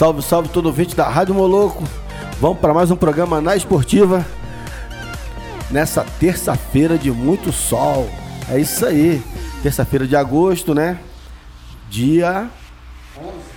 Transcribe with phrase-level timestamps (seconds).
[0.00, 1.84] Salve, salve todo ouvinte da Rádio Moloco.
[2.40, 4.24] Vamos para mais um programa na Esportiva.
[5.70, 8.08] Nessa terça-feira de muito sol.
[8.50, 9.22] É isso aí.
[9.62, 10.98] Terça-feira de agosto, né?
[11.90, 12.48] Dia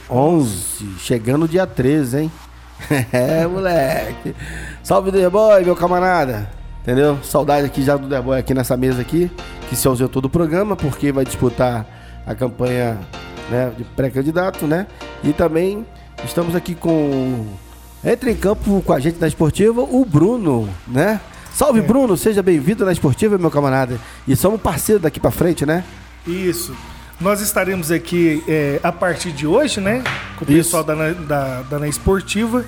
[0.09, 0.95] 11.
[0.99, 2.31] Chegando dia 13, hein?
[3.14, 4.36] é, moleque.
[4.83, 6.52] Salve, The Boy, meu camarada.
[6.81, 7.19] Entendeu?
[7.23, 9.31] Saudade aqui já do The Boy aqui nessa mesa aqui,
[9.69, 11.86] que se ausentou do programa, porque vai disputar
[12.27, 12.99] a campanha
[13.49, 14.88] né, de pré-candidato, né?
[15.23, 15.86] E também
[16.26, 17.46] Estamos aqui com.
[18.04, 21.20] Entra em campo com a gente na esportiva, o Bruno, né?
[21.54, 21.82] Salve, é.
[21.82, 24.00] Bruno, seja bem-vindo na esportiva, meu camarada.
[24.28, 25.84] E somos parceiros daqui para frente, né?
[26.26, 26.76] Isso.
[27.22, 30.04] Nós estaremos aqui é, a partir de hoje, né?
[30.38, 32.66] Com o pessoal da, da, da Na Esportiva,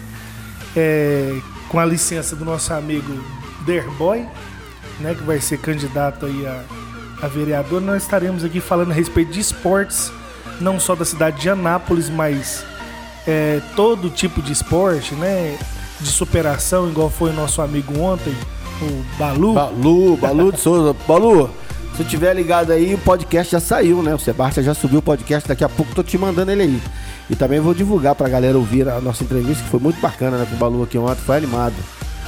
[0.75, 1.35] é,
[1.67, 3.11] com a licença do nosso amigo
[3.65, 4.25] Derboy,
[4.99, 5.15] né?
[5.15, 6.63] Que vai ser candidato aí a,
[7.25, 7.81] a vereador.
[7.81, 10.11] Nós estaremos aqui falando a respeito de esportes,
[10.61, 12.63] não só da cidade de Anápolis, mas
[13.27, 15.57] é, todo tipo de esporte, né?
[15.99, 18.35] De superação, igual foi o nosso amigo ontem,
[18.81, 19.53] o Balu.
[19.53, 20.95] Balu, Balu de Souza.
[21.07, 21.49] Balu,
[21.95, 24.13] se tiver ligado aí, o podcast já saiu, né?
[24.13, 26.81] O Sebastião já subiu o podcast, daqui a pouco tô te mandando ele aí.
[27.29, 30.45] E também vou divulgar pra galera ouvir a nossa entrevista, que foi muito bacana, né?
[30.49, 31.75] Com o Balu aqui ontem, foi animado.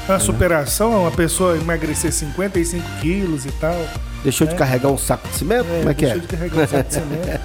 [0.07, 0.19] A é.
[0.19, 3.75] superação é uma pessoa emagrecer 55 quilos e tal.
[4.24, 4.53] Deixou né?
[4.53, 5.68] de carregar um saco de cimento?
[5.69, 6.09] É, Como é que é?
[6.09, 7.40] Deixou de carregar um saco de cimento.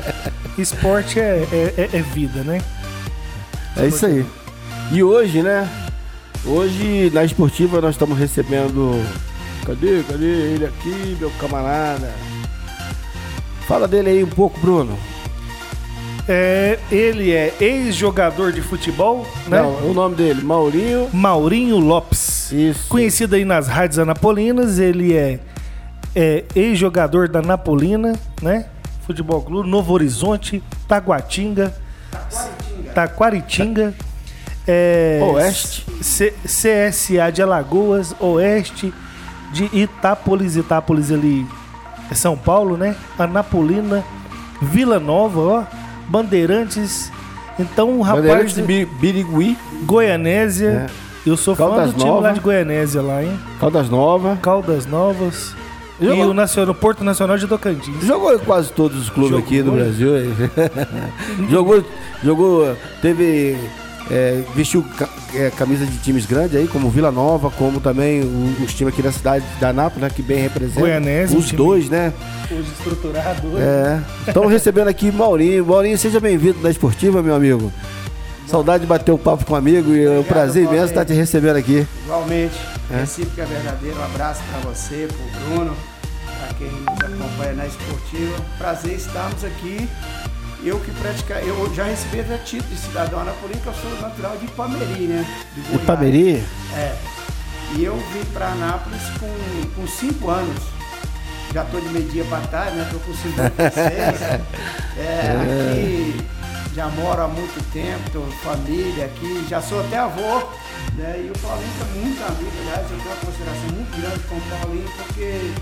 [0.59, 2.63] Esporte é, é, é vida, né?
[3.77, 4.25] É isso aí.
[4.91, 5.69] E hoje, né?
[6.45, 9.03] Hoje na esportiva nós estamos recebendo.
[9.65, 10.03] Cadê?
[10.03, 12.13] Cadê ele aqui, meu camarada?
[13.67, 14.99] Fala dele aí um pouco, Bruno.
[16.29, 19.61] É, ele é ex-jogador de futebol, né?
[19.61, 21.09] Não, o nome dele, Maurinho.
[21.13, 22.53] Maurinho Lopes.
[22.53, 22.89] Isso.
[22.89, 25.41] Conhecido aí nas rádios anapolinas, ele é,
[26.15, 28.67] é ex-jogador da Napolina, né?
[29.05, 31.75] Futebol Clube, Novo Horizonte, Taguatinga,
[32.93, 33.95] Taquaritinga.
[34.67, 35.85] É, Oeste.
[36.01, 38.93] C CSA de Alagoas, Oeste
[39.53, 41.47] de Itápolis, Itápolis ali
[42.11, 42.95] é São Paulo, né?
[43.19, 44.05] Anapolina,
[44.61, 45.65] Vila Nova, ó,
[46.09, 47.11] Bandeirantes.
[47.59, 48.25] Então, o rapaz.
[48.25, 48.63] Bandeirantes de
[49.01, 49.59] Birigui.
[49.85, 50.89] Goianésia.
[50.89, 51.03] É.
[51.25, 52.29] Eu sou Caldas fã do time Nova.
[52.29, 53.39] lá de Goianésia lá, hein?
[53.61, 54.39] Caldas Novas.
[54.41, 55.55] Caldas Novas.
[56.03, 56.25] Jogou.
[56.25, 58.05] E o Nacional, Porto Nacional de Tocantins.
[58.05, 59.45] Jogou em quase todos os clubes jogou.
[59.45, 60.13] aqui do Brasil.
[61.49, 61.85] jogou,
[62.23, 63.57] jogou, teve.
[64.11, 64.85] É, vestiu
[65.33, 68.21] é, camisa de times grandes aí, como Vila Nova, como também
[68.63, 70.83] os times aqui da cidade da Nápoles, né, que bem representam.
[70.83, 72.13] Goianese, os dois, né?
[72.51, 73.43] Os estruturados.
[73.59, 74.03] É.
[74.27, 75.65] Estamos recebendo aqui Maurinho.
[75.65, 77.73] Maurinho, seja bem-vindo na Esportiva, meu amigo.
[78.47, 81.05] Saudade de bater o um papo com um amigo e é um prazer imenso estar
[81.07, 81.87] te recebendo aqui.
[82.05, 82.55] Igualmente.
[82.91, 82.99] É.
[82.99, 83.99] Recíproca é verdadeiro.
[83.99, 85.77] Um abraço para você, para o Bruno,
[86.59, 88.45] quem nos acompanha na Esportiva.
[88.59, 89.89] Prazer estarmos aqui.
[90.65, 94.45] Eu que pratica, eu já recebi até título de cidadão anapolino, eu sou natural de
[94.45, 95.27] Ipameri, né?
[95.55, 96.45] De Ipameri?
[96.75, 96.97] É.
[97.75, 100.63] E eu vim para Anápolis com, com cinco anos.
[101.53, 102.85] Já estou de meio dia para né?
[102.85, 104.23] Estou com 56.
[104.99, 106.33] é, aqui
[106.75, 110.39] já moro há muito tempo, tenho família aqui, já sou até avô.
[110.97, 111.27] Né?
[111.27, 114.41] E o Paulinho é muito amigo, aliás, eu tenho uma consideração muito grande com o
[114.41, 115.53] Paulinho, porque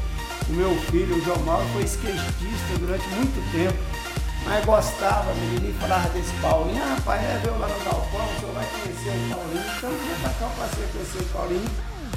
[0.51, 3.79] o meu filho, o João Mauro, foi skatista durante muito tempo.
[4.45, 6.83] Mas gostava, menino, e falava desse Paulinho.
[6.83, 9.65] Ah, pai, é, veio lá no Galpão, o senhor vai conhecer o Paulinho.
[9.77, 11.71] Então, eu pra cá, eu passei a conhecer o Paulinho.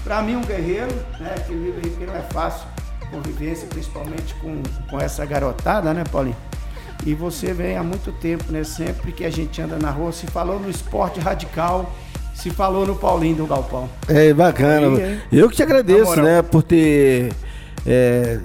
[0.04, 2.68] Para mim, um guerreiro, né, que vive aí, porque não é fácil
[3.12, 6.36] convivência, principalmente com, com essa garotada, né, Paulinho?
[7.06, 8.64] E você vem há muito tempo, né?
[8.64, 11.94] Sempre que a gente anda na rua, se falou no esporte radical,
[12.34, 13.90] se falou no Paulinho do Galpão.
[14.08, 14.98] É bacana.
[14.98, 17.34] Aí, eu que te agradeço, né, por ter
[17.86, 18.40] é,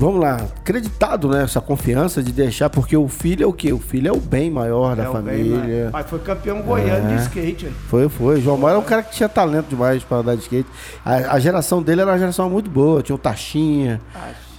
[0.00, 3.72] vamos lá, acreditado nessa confiança de deixar, porque o filho é o quê?
[3.72, 5.90] O filho é o bem maior da é família.
[5.92, 7.16] Mas foi campeão goiano é.
[7.16, 7.66] de skate.
[7.88, 8.40] Foi, foi.
[8.40, 10.68] João Mário é um cara que tinha talento demais para andar de skate.
[11.04, 13.02] A, a, geração dele era uma geração muito boa.
[13.02, 14.00] Tinha o Tachinha.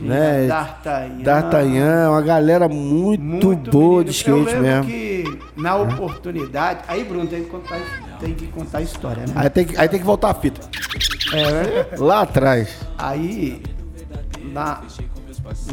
[0.08, 0.48] Tachinha, né?
[0.48, 1.24] D'Artagnan.
[1.24, 4.86] D'Artagnan, uma galera muito, muito boa de skate Eu mesmo.
[4.86, 6.82] que na oportunidade.
[6.88, 7.80] Aí, Bruno, tem que contar,
[8.20, 9.34] tem que contar a história, né?
[9.36, 10.62] Aí tem que, aí tem que voltar a fita.
[11.34, 12.76] É, Lá atrás.
[12.98, 13.62] Aí,
[14.52, 14.82] na,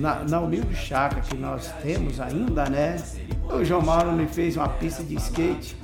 [0.00, 2.96] na, na humilde chácara que nós temos ainda, né?
[3.50, 5.76] O João Mauro me fez uma pista de skate,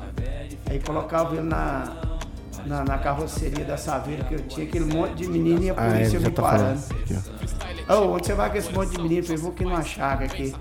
[0.68, 1.92] aí colocava ele na,
[2.66, 5.90] na, na carroceria da Saveira que eu tinha, aquele monte de menino e a ah,
[5.90, 6.80] polícia ah, me tá parando.
[7.86, 9.20] Oh, onde você vai com esse monte de menino?
[9.20, 10.54] Eu falei, vou aqui numa chácara aqui.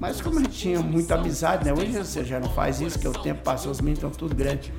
[0.00, 1.72] Mas como a gente tinha muita amizade, né?
[1.72, 4.72] Hoje você já não faz isso, que o tempo passou, os meninos estão tudo grandes.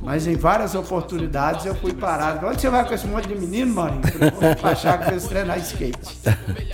[0.00, 2.46] Mas em várias oportunidades eu fui parado.
[2.46, 4.00] Onde você vai com esse monte de menino, mano?
[4.20, 5.98] Eu vou pra chácara pra eles treinar skate.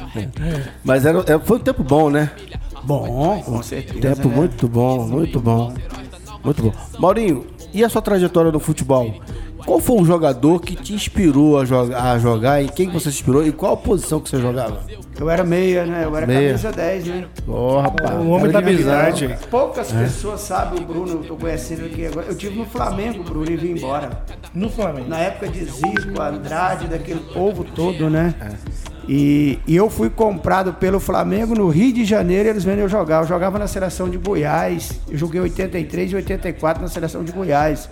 [0.84, 2.31] Mas era, foi um tempo bom, né?
[2.84, 4.00] Bom, com certeza.
[4.00, 4.34] Tempo né?
[4.34, 5.72] muito bom, muito bom.
[6.44, 6.72] Muito bom.
[6.98, 9.14] Maurinho, e a sua trajetória no futebol?
[9.70, 13.19] Qual foi o jogador que te inspirou a, jogar, a jogar e quem você se
[13.19, 14.81] inspirou e qual a posição que você jogava?
[15.17, 16.02] Eu era meia, né?
[16.05, 16.49] Eu era meia.
[16.49, 17.25] camisa 10, né?
[17.46, 18.17] Oh, rapaz.
[18.17, 19.38] O homem da amizade.
[19.49, 20.02] Poucas é.
[20.02, 22.26] pessoas sabem o Bruno, eu tô conhecendo aqui agora.
[22.26, 24.25] Eu tive no Flamengo, Bruno, e vim embora.
[24.52, 25.08] No Flamengo?
[25.08, 28.34] Na época de Zico, Andrade, daquele povo todo, né?
[28.40, 28.81] É.
[29.08, 33.23] E, e, eu fui comprado pelo Flamengo no Rio de Janeiro eles vendo eu jogar.
[33.23, 35.00] Eu jogava na seleção de Goiás.
[35.08, 37.88] Eu joguei 83 e 84 na seleção de Goiás.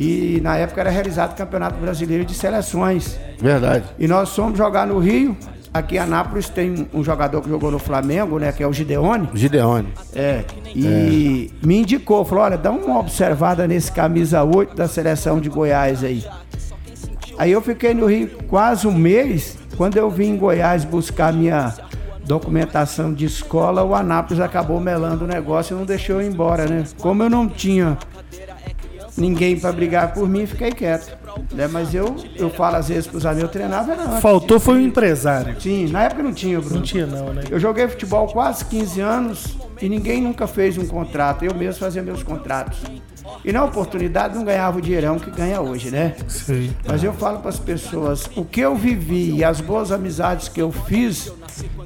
[0.00, 3.20] E na época era realizado o Campeonato Brasileiro de Seleções.
[3.38, 3.84] Verdade.
[3.98, 5.36] E nós fomos jogar no Rio.
[5.74, 8.50] Aqui em Anápolis tem um jogador que jogou no Flamengo, né?
[8.50, 9.28] Que é o Gideone.
[9.34, 9.92] Gideone.
[10.14, 10.42] É.
[10.74, 11.66] E é.
[11.66, 16.24] me indicou, falou: olha, dá uma observada nesse camisa 8 da seleção de Goiás aí.
[17.36, 21.74] Aí eu fiquei no Rio quase um mês quando eu vim em Goiás buscar minha
[22.24, 26.66] documentação de escola, o Anápolis acabou melando o negócio e não deixou eu ir embora,
[26.66, 26.84] né?
[26.98, 27.98] Como eu não tinha
[29.16, 31.16] ninguém para brigar por mim, fiquei quieto.
[31.52, 31.68] Né?
[31.68, 34.20] Mas eu, eu falo às vezes pros amigos, eu treinava não.
[34.20, 35.60] Faltou foi um empresário.
[35.60, 36.76] Sim, na época não tinha, Bruno.
[36.76, 37.42] Não tinha não, né?
[37.50, 41.44] Eu joguei futebol quase 15 anos e ninguém nunca fez um contrato.
[41.44, 42.80] Eu mesmo fazia meus contratos.
[43.44, 46.14] E na oportunidade não ganhava o dinheirão que ganha hoje, né?
[46.28, 46.74] Sim.
[46.86, 50.60] Mas eu falo para as pessoas, o que eu vivi e as boas amizades que
[50.60, 51.32] eu fiz,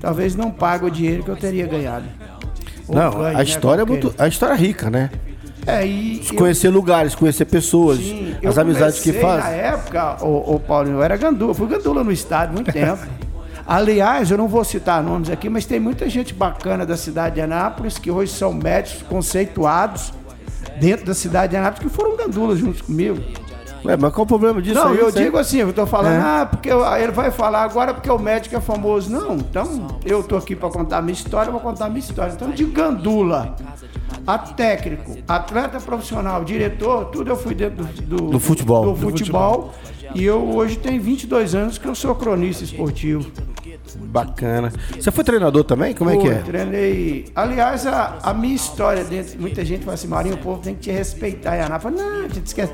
[0.00, 2.06] talvez não pague o dinheiro que eu teria ganhado.
[2.88, 5.10] não, ganho, a né, história é muito, a história é rica, né?
[5.66, 9.44] É, e conhecer eu, lugares, conhecer pessoas, sim, as amizades que faz.
[9.44, 13.02] Na época, o, o Paulinho, eu era gandula, fui gandula no estado muito tempo.
[13.66, 17.40] Aliás, eu não vou citar nomes aqui, mas tem muita gente bacana da cidade de
[17.40, 20.12] Anápolis que hoje são médicos conceituados
[20.78, 23.18] dentro da cidade de Anápolis que foram gandulas juntos comigo.
[23.84, 24.76] Ué, mas qual o problema disso?
[24.76, 26.20] Não, aí, eu digo assim, eu tô falando, é.
[26.20, 29.10] ah, porque eu, ele vai falar agora porque o médico é famoso.
[29.10, 32.00] Não, então eu tô aqui para contar a minha história, eu vou contar a minha
[32.00, 32.32] história.
[32.32, 33.54] Então, de gandula
[34.26, 38.94] a técnico, atleta profissional, diretor, tudo eu fui dentro do, do, do futebol.
[38.94, 39.74] Do futebol.
[40.14, 43.30] E eu hoje tenho 22 anos que eu sou cronista esportivo.
[43.96, 44.72] Bacana.
[44.98, 45.94] Você foi treinador também?
[45.94, 46.34] Como é que é?
[46.36, 47.26] Treinei.
[47.34, 49.40] Aliás, a, a minha história dentro.
[49.40, 51.56] Muita gente fala assim, Marinho, o povo tem que te respeitar.
[51.56, 52.72] E a Ana fala, não, a gente esquece.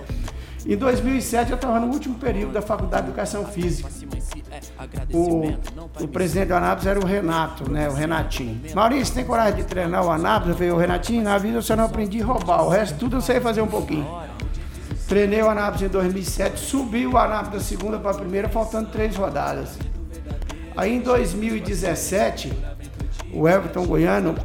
[0.66, 3.88] Em 2007 eu estava no último período da Faculdade de Educação Física.
[5.12, 7.88] O, o presidente do Anápolis era o Renato, né?
[7.88, 8.60] O Renatinho.
[8.74, 10.50] Maurício, tem coragem de treinar o Anápolis?
[10.50, 12.64] Eu falei, o Renatinho, na vida eu só não aprendi a roubar.
[12.64, 14.06] O resto tudo eu sei fazer um pouquinho.
[15.08, 19.16] Treinei o Anápolis em 2007, subi o Anápolis da segunda para a primeira, faltando três
[19.16, 19.76] rodadas.
[20.76, 22.52] Aí em 2017,
[23.32, 24.36] o Everton Goiano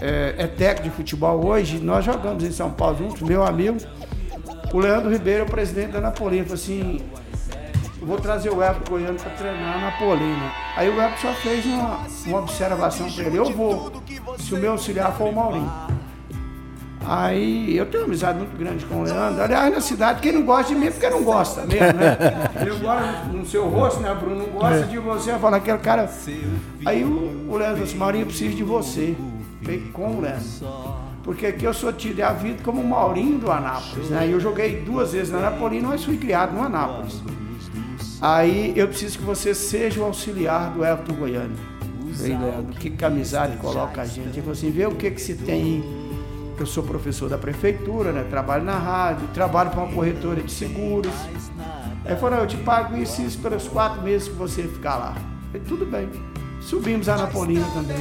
[0.00, 3.78] é, é técnico de futebol hoje, nós jogamos em São Paulo juntos, meu amigo.
[4.72, 7.00] O Leandro Ribeiro, o presidente da Napolina, falou assim:
[8.00, 10.52] vou trazer o Everton Goiano para treinar a Napolina.
[10.76, 13.92] Aí o Everton só fez uma, uma observação para ele: eu vou,
[14.38, 15.70] se o meu auxiliar for o Maurinho.
[17.04, 19.42] Aí eu tenho uma amizade muito grande com o Leandro.
[19.42, 22.18] Aliás, na cidade, quem não gosta de mim é porque não gosta mesmo, né?
[22.60, 24.36] Ele gosta no seu rosto, né, Bruno?
[24.36, 26.10] Não gosta de você, fala aquele cara.
[26.84, 29.16] Aí o, o Leandro falou assim: Maurinho, eu preciso de você.
[29.62, 30.44] Falei, como, Leandro?
[31.22, 34.28] Porque aqui eu sou tido e havido como Maurinho do Anápolis, né?
[34.30, 37.22] Eu joguei duas vezes na Napolina, mas fui criado no Anápolis.
[38.20, 41.56] Aí eu preciso que você seja o auxiliar do Everton Goiano.
[42.16, 44.28] Falei, Leandro, que camisada coloca a gente.
[44.28, 45.84] Ele falou assim, vê o que que se tem
[46.60, 48.24] eu sou professor da prefeitura, né?
[48.24, 51.12] Trabalho na rádio, trabalho para uma corretora de seguros.
[52.04, 55.14] Aí falou, eu te pago isso, isso pelos quatro meses que você ficar lá.
[55.52, 56.08] Falei, tudo bem.
[56.60, 57.98] Subimos a Napolina também.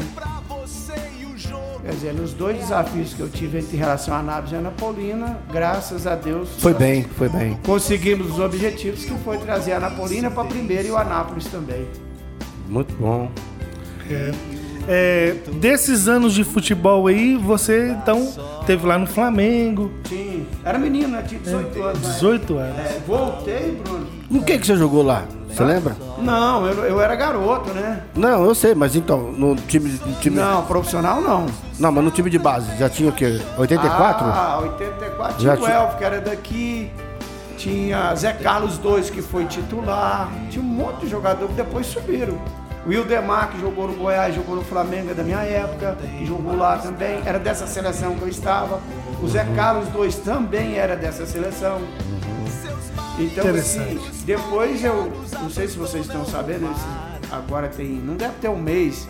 [1.81, 6.07] Quer dizer, nos dois desafios que eu tive entre relação a Anápolis e Anapolina, graças
[6.07, 6.49] a Deus.
[6.57, 7.57] Foi bem, foi bem.
[7.65, 11.85] Conseguimos os objetivos, que foi trazer a Anapolina para primeiro e o Anápolis também.
[12.67, 13.29] Muito bom.
[14.09, 14.31] É.
[14.89, 18.33] É, desses anos de futebol aí, você então
[18.65, 19.91] teve lá no Flamengo.
[20.07, 21.23] Sim, era menino, né?
[21.27, 22.01] Tinha 18 anos.
[22.01, 22.13] né?
[22.13, 22.79] 18 anos.
[22.79, 24.07] É, voltei, Bruno.
[24.31, 25.25] O que, que você jogou lá?
[25.49, 25.95] Você lembra?
[26.17, 28.03] Não, eu, eu era garoto, né?
[28.15, 29.99] Não, eu sei, mas então, no time.
[30.05, 30.55] No time não.
[30.55, 31.45] Não, profissional não.
[31.91, 33.39] mas no time de base, já tinha o quê?
[33.57, 34.25] 84?
[34.25, 35.43] Ah, 84.
[35.43, 36.91] Já Tinha o Elf, que era daqui.
[37.57, 40.29] Tinha Zé Carlos II, que foi titular.
[40.49, 42.39] Tinha um monte de jogador que depois subiram.
[42.85, 46.55] O Wildemar, que jogou no Goiás, jogou no Flamengo, é da minha época, que jogou
[46.55, 47.21] lá também.
[47.25, 48.79] Era dessa seleção que eu estava.
[49.21, 51.81] O Zé Carlos II também era dessa seleção.
[53.17, 54.23] Então, assim, Interessante.
[54.25, 56.69] depois eu, não sei se vocês estão sabendo,
[57.31, 59.07] agora tem, não deve ter um mês,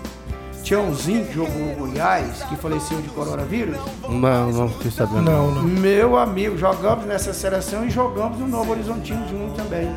[0.64, 3.78] Tiãozinho que jogou no Goiás, que faleceu de coronavírus.
[4.10, 5.22] Não, não fiquei sabendo.
[5.22, 5.64] Não, não.
[5.64, 9.94] Meu amigo, jogamos nessa seleção e jogamos no Novo Horizontino junto também.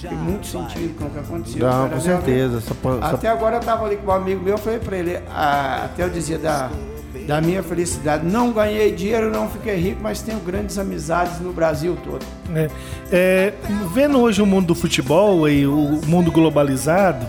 [0.00, 1.66] Tem muito sentido com o que aconteceu.
[1.66, 2.60] Não, com certeza.
[2.60, 5.16] Só, só- Até agora eu tava ali com um amigo meu, eu falei pra ele,
[5.30, 6.70] ah, até eu dizia da,
[7.26, 11.96] da minha felicidade, não ganhei dinheiro, não fiquei rico, mas tenho grandes amizades no Brasil
[12.04, 12.24] todo.
[12.54, 12.70] É,
[13.10, 13.52] é,
[13.92, 17.26] vendo hoje o mundo do futebol e o mundo globalizado,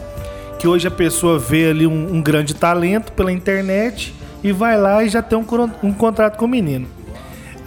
[0.59, 4.13] que hoje a pessoa vê ali um, um grande talento pela internet
[4.43, 5.45] e vai lá e já tem um,
[5.83, 6.87] um contrato com o menino.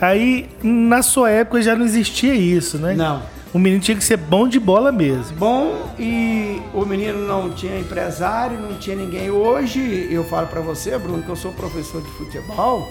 [0.01, 2.95] Aí, na sua época, já não existia isso, né?
[2.95, 3.23] Não.
[3.53, 5.37] O menino tinha que ser bom de bola mesmo.
[5.39, 9.31] Bom, e o menino não tinha empresário, não tinha ninguém.
[9.31, 12.87] Hoje, eu falo pra você, Bruno, que eu sou professor de futebol.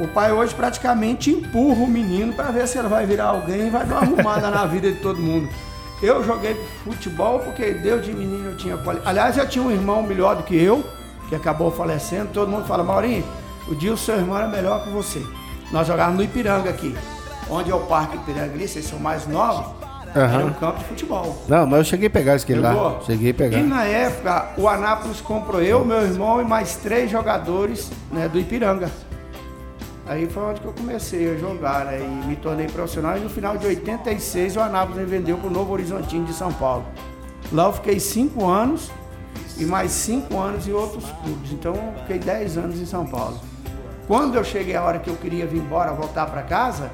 [0.00, 3.84] O pai hoje praticamente empurra o menino pra ver se ele vai virar alguém vai
[3.84, 5.48] dar uma arrumada na vida de todo mundo.
[6.00, 9.08] Eu joguei futebol porque Deus de menino eu tinha qualidade.
[9.08, 10.84] Aliás, eu tinha um irmão melhor do que eu,
[11.28, 12.30] que acabou falecendo.
[12.32, 13.24] Todo mundo fala, Maurinho,
[13.68, 15.20] o dia o seu irmão era melhor que você.
[15.72, 16.94] Nós jogávamos no Ipiranga aqui.
[17.50, 19.74] Onde é o Parque ali, vocês são mais novos,
[20.14, 20.46] era Aham.
[20.46, 21.42] um campo de futebol.
[21.48, 22.70] Não, mas eu cheguei a pegar aquele lá.
[22.70, 23.02] Pegou?
[23.04, 23.58] Cheguei a pegar.
[23.58, 28.38] E na época, o Anápolis comprou eu, meu irmão e mais três jogadores né, do
[28.38, 28.90] Ipiranga.
[30.06, 33.16] Aí foi onde que eu comecei a jogar né, e me tornei profissional.
[33.16, 36.52] E no final de 86, o Anápolis me vendeu para o Novo Horizontino de São
[36.52, 36.84] Paulo.
[37.52, 38.90] Lá eu fiquei cinco anos
[39.58, 41.52] e mais cinco anos em outros clubes.
[41.52, 43.38] Então eu fiquei 10 anos em São Paulo.
[44.06, 46.90] Quando eu cheguei a hora que eu queria vir embora, voltar para casa,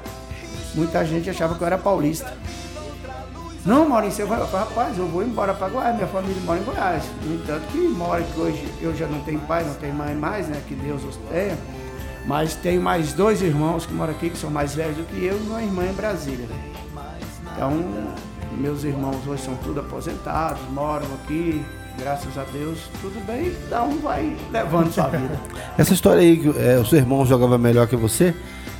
[0.75, 2.31] muita gente achava que eu era paulista.
[3.65, 4.07] Não, vai.
[4.07, 7.03] Eu falei, rapaz, eu vou embora para Goiás, minha família mora em Goiás.
[7.23, 10.47] No entanto, que mora que hoje eu já não tenho pai, não tenho mãe mais,
[10.47, 10.61] né?
[10.67, 11.57] Que Deus os tenha.
[12.27, 15.37] Mas tenho mais dois irmãos que moram aqui, que são mais velhos do que eu,
[15.37, 16.45] e uma irmã em Brasília.
[16.45, 16.71] né?
[17.53, 17.71] Então,
[18.57, 21.63] meus irmãos hoje são tudo aposentados, moram aqui,
[21.97, 25.39] graças a Deus, tudo bem, cada um vai levando sua vida.
[25.77, 28.35] Essa história aí, que é, o seu irmão jogava melhor que você,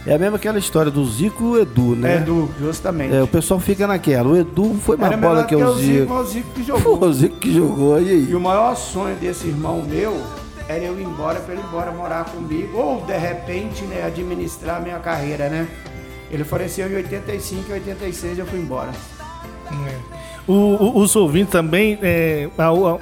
[0.06, 2.16] é a mesma aquela história do Zico e o Edu, né?
[2.16, 3.14] É, Edu, justamente.
[3.16, 4.30] É, o pessoal fica naquela.
[4.30, 6.14] O Edu foi mais Era bola melhor que o Zico.
[6.14, 7.04] o Zico que jogou.
[7.04, 8.28] o Zico que jogou, e aí?
[8.30, 10.22] E o maior sonho desse irmão meu
[10.68, 14.78] era eu ir embora para ele ir embora morar comigo, ou de repente, né, administrar
[14.78, 15.68] a minha carreira, né?
[16.32, 18.90] Ele faleceu em 85 e 86 eu fui embora.
[19.72, 19.96] É.
[20.48, 22.98] O, o- os ouvintes também, é, a- a-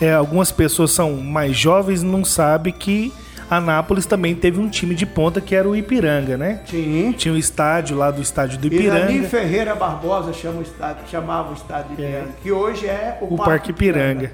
[0.00, 3.12] é, algumas pessoas são mais jovens e não sabem que
[3.56, 6.60] Anápolis também teve um time de ponta que era o Ipiranga, né?
[6.66, 7.12] Sim.
[7.16, 11.50] Tinha o estádio lá do estádio do Irani Ipiranga, Ferreira Barbosa chama o estádio, chamava
[11.50, 14.30] o estádio de Ipiranga, que hoje é o, o Parque Ipiranga.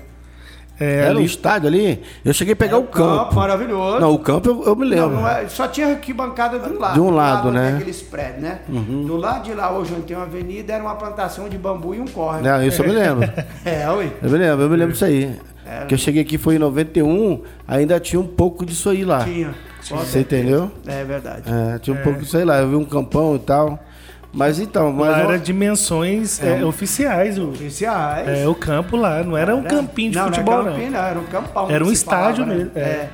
[0.83, 2.03] É, Era um ali, estádio ali?
[2.25, 3.35] Eu cheguei a pegar o campo.
[3.35, 4.01] maravilhoso.
[4.01, 5.21] Não, o campo eu, eu me Não, lembro.
[5.21, 6.95] não é- só tinha arquibancada de um lado.
[6.95, 7.75] De um do lado, onde né?
[7.77, 8.61] Aqueles prédios, né?
[8.67, 12.01] Do lado de lá, hoje onde tem uma avenida, era uma plantação de bambu e
[12.01, 12.45] um córrego.
[12.49, 13.31] Não, isso eu me lembro.
[13.63, 14.11] É, ui.
[14.23, 15.31] Eu me lembro, eu me lembro disso aí.
[15.87, 19.25] Que eu cheguei aqui foi em 91, ainda tinha um pouco disso aí lá.
[19.25, 19.55] Tinha.
[19.83, 20.71] Você entendeu?
[20.87, 21.43] É verdade.
[21.47, 22.59] É, tinha um pouco disso aí lá.
[22.59, 23.79] Eu vi um campão e tal.
[24.33, 25.11] Mas então, mas.
[25.11, 27.37] lá era dimensões é, oficiais.
[27.39, 28.29] O, Oficiais.
[28.29, 30.61] é, o campo lá, não era um campinho de não, futebol, não.
[30.63, 31.71] Era, campinho, não, era um campão.
[31.71, 32.71] Era um estádio falava, né?
[32.73, 32.81] mesmo, é.
[32.81, 33.11] É.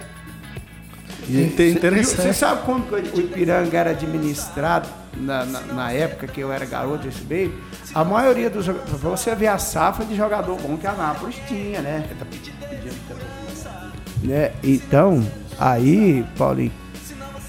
[1.28, 2.34] E Você Interessante.
[2.34, 4.88] sabe como que o Ipiranga era administrado
[5.20, 7.52] na, na, na época que eu era garoto, eu estudei?
[7.94, 9.00] A maioria dos jogadores.
[9.00, 12.08] Você vê a safra de jogador bom que a Nápoles tinha, né?
[14.22, 14.52] né?
[14.62, 15.26] Então,
[15.58, 16.72] aí, Paulinho,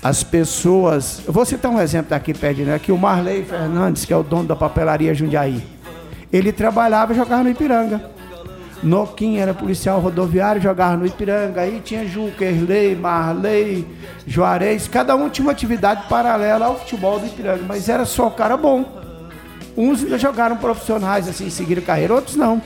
[0.02, 1.22] as pessoas.
[1.26, 2.80] Eu vou citar um exemplo daqui perto, né?
[2.80, 5.64] Que o Marley Fernandes, que é o dono da papelaria Jundiaí,
[6.32, 8.17] ele trabalhava e jogava no Ipiranga.
[8.84, 11.62] Noquim era policial rodoviário, jogava no Ipiranga.
[11.62, 12.46] Aí tinha Juca,
[13.00, 13.88] Marley,
[14.26, 14.88] Juarez.
[14.88, 18.86] Cada um tinha uma atividade paralela ao futebol do Ipiranga, mas era só cara bom.
[19.76, 22.62] Uns ainda jogaram profissionais, assim, seguiram carreira, outros não.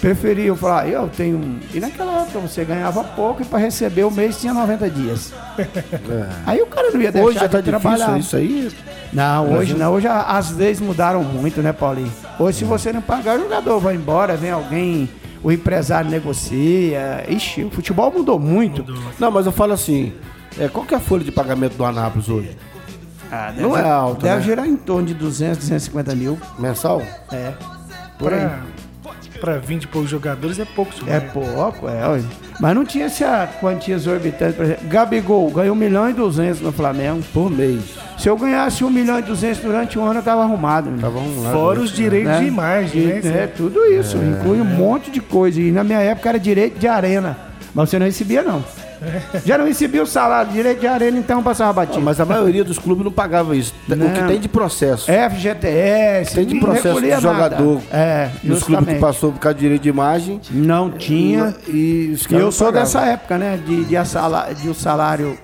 [0.00, 1.38] preferiam falar, eu tenho.
[1.38, 5.32] um- E naquela época você ganhava pouco e para receber o mês tinha 90 dias.
[6.44, 8.18] Aí o cara não ia deixar Hoje já tá de trabalhar.
[8.18, 8.70] isso aí.
[9.14, 9.92] Não, hoje não.
[9.94, 12.12] Hoje as leis mudaram muito, né, Paulinho?
[12.38, 15.08] Hoje, se você não pagar, o jogador vai embora, vem alguém,
[15.44, 17.24] o empresário negocia.
[17.28, 18.84] Ixi, o futebol mudou muito.
[19.20, 20.12] Não, mas eu falo assim,
[20.58, 22.56] é, qual que é a folha de pagamento do Anápolis hoje?
[23.30, 24.42] Ah, deve- Não é alto, Deve né?
[24.42, 26.38] girar em torno de 200, 250 mil.
[26.58, 27.02] Mensal?
[27.32, 27.52] É.
[28.18, 28.48] Por aí.
[29.44, 31.32] Pra 20 e poucos jogadores é pouco É demais.
[31.32, 32.22] pouco, é.
[32.58, 34.54] Mas não tinha essa quantia exorbitante.
[34.54, 37.22] Por exemplo, Gabigol ganhou 1 milhão e 200 no Flamengo.
[37.30, 37.82] Por mês.
[38.16, 40.90] Se eu ganhasse 1 milhão e 200 durante um ano, eu tava arrumado.
[40.98, 41.26] Tá bom?
[41.42, 42.40] lá, Fora os direitos né?
[42.40, 43.20] de imagem, né?
[43.42, 44.16] É, tudo isso.
[44.16, 45.60] Inclui um monte de coisa.
[45.60, 47.36] E na minha época era direito de arena.
[47.74, 48.64] Mas você não recebia, não.
[49.44, 52.00] Já não recebia o salário, direito de arena, então passava batido.
[52.00, 53.74] Mas a maioria dos clubes não pagava isso.
[53.88, 54.26] O que Não.
[54.28, 57.86] tem de processo FGTS, Tem de não processo de jogador nada.
[57.92, 60.40] É, nos clubes que passou por causa de direito de imagem.
[60.50, 61.54] Não tinha.
[61.68, 63.58] E os E eu não sou dessa época, né?
[63.64, 65.38] De, de, a sala- de o salário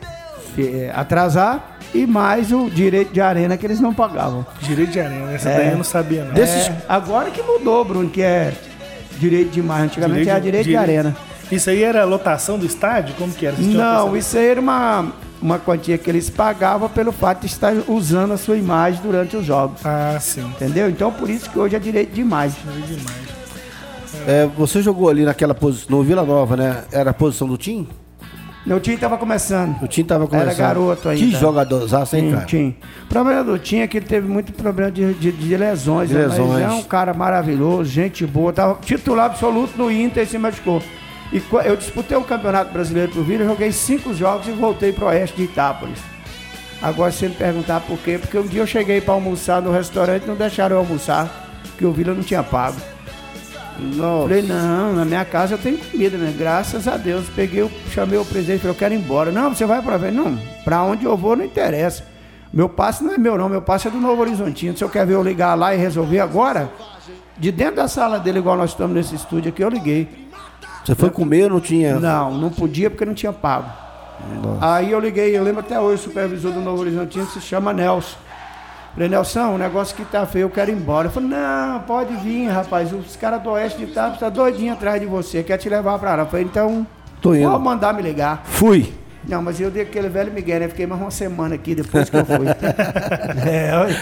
[0.59, 4.45] eh, atrasar e mais o direito de arena que eles não pagavam.
[4.61, 5.57] Direito de arena, essa É.
[5.59, 6.33] daí eu não sabia, não.
[6.35, 8.53] Desses- É, agora que mudou, Bruno, que é
[9.19, 9.85] direito de imagem.
[9.87, 11.17] Antigamente era direito de arena.
[11.51, 13.15] Isso aí era a lotação do estádio?
[13.17, 13.57] Como que era?
[13.59, 18.33] Não, isso aí era uma, uma quantia que eles pagavam pelo fato de estar usando
[18.33, 19.81] a sua imagem durante os jogos.
[19.85, 20.43] Ah, sim.
[20.43, 20.89] Entendeu?
[20.89, 22.57] Então por isso que hoje é direito de imagem.
[22.65, 23.31] Direito de imagem.
[24.27, 26.85] É, você jogou ali naquela posição, no Vila Nova, né?
[26.93, 27.89] Era a posição do Tim?
[28.67, 29.81] Meu time estava começando.
[29.83, 30.49] O Tim tava começando.
[30.51, 31.25] Era garoto ainda.
[31.25, 32.45] Que jogadorzaço, hein, cara?
[32.45, 32.75] tinha.
[33.05, 36.11] O problema do Tim é que ele teve muito problema de, de- de lesões.
[36.11, 36.27] De né?
[36.27, 36.51] lesões.
[36.51, 38.53] Mas é um cara maravilhoso, gente boa.
[38.53, 40.83] Tava titular absoluto no Inter e se machucou.
[41.33, 45.37] E eu disputei o Campeonato Brasileiro pro Vila, joguei cinco jogos e voltei pro Oeste
[45.37, 45.99] de Itápolis.
[46.83, 49.71] Agora, se você me perguntar por quê, porque um dia eu cheguei para almoçar no
[49.71, 52.77] restaurante e não deixaram eu almoçar, porque o Vila não tinha pago.
[53.79, 54.23] Nossa.
[54.29, 56.35] Falei, não, na minha casa eu tenho comida, né?
[56.37, 57.27] Graças a Deus.
[57.35, 59.31] Peguei, o- chamei o presidente e falei, eu quero ir embora.
[59.31, 60.13] Não, você vai pra ver.
[60.13, 62.05] Não, pra onde eu vou não interessa.
[62.53, 63.49] Meu passe não é meu, não.
[63.49, 64.77] Meu passe é do Novo Horizontino.
[64.77, 66.71] Se eu quer ver eu ligar lá e resolver agora,
[67.39, 70.29] de dentro da sala dele, igual nós estamos nesse estúdio aqui, eu liguei.
[70.85, 71.99] Você foi comer ou não tinha?
[71.99, 73.69] Não, não podia porque não tinha pago.
[74.61, 78.17] Aí eu liguei, eu lembro até hoje, o supervisor do Novo Horizontino se chama Nelson.
[78.93, 81.07] Falei, Nelson, o negócio que tá feio, eu quero ir embora.
[81.07, 82.93] Ele falou, não, pode vir, rapaz.
[82.93, 86.17] Os caras do Oeste de Itapos tá doidinho atrás de você, quer te levar pra
[86.17, 86.23] lá.
[86.23, 86.87] Eu falei, então,
[87.23, 87.49] Tô indo.
[87.49, 88.43] vou mandar me ligar.
[88.45, 88.93] Fui.
[89.29, 90.69] Não, mas eu dei aquele velho Miguel, né?
[90.69, 92.47] Fiquei mais uma semana aqui depois que eu fui.
[93.49, 93.97] é, olha.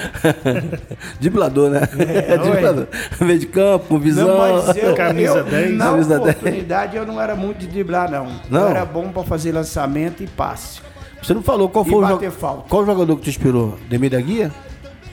[1.20, 1.80] Driblador, né?
[2.28, 2.86] É, Driblador.
[3.20, 4.28] Meio de campo, com visão.
[4.28, 5.72] Não, mas eu, Camisa eu, 10.
[5.76, 6.36] na Camisa 10.
[6.36, 8.28] oportunidade eu não era muito de driblar, não.
[8.48, 8.60] Não?
[8.62, 10.80] Eu era bom pra fazer lançamento e passe.
[11.22, 12.68] Você não falou qual E foi o falta.
[12.68, 13.76] Qual jogador que te inspirou?
[13.88, 14.52] Demir da Guia?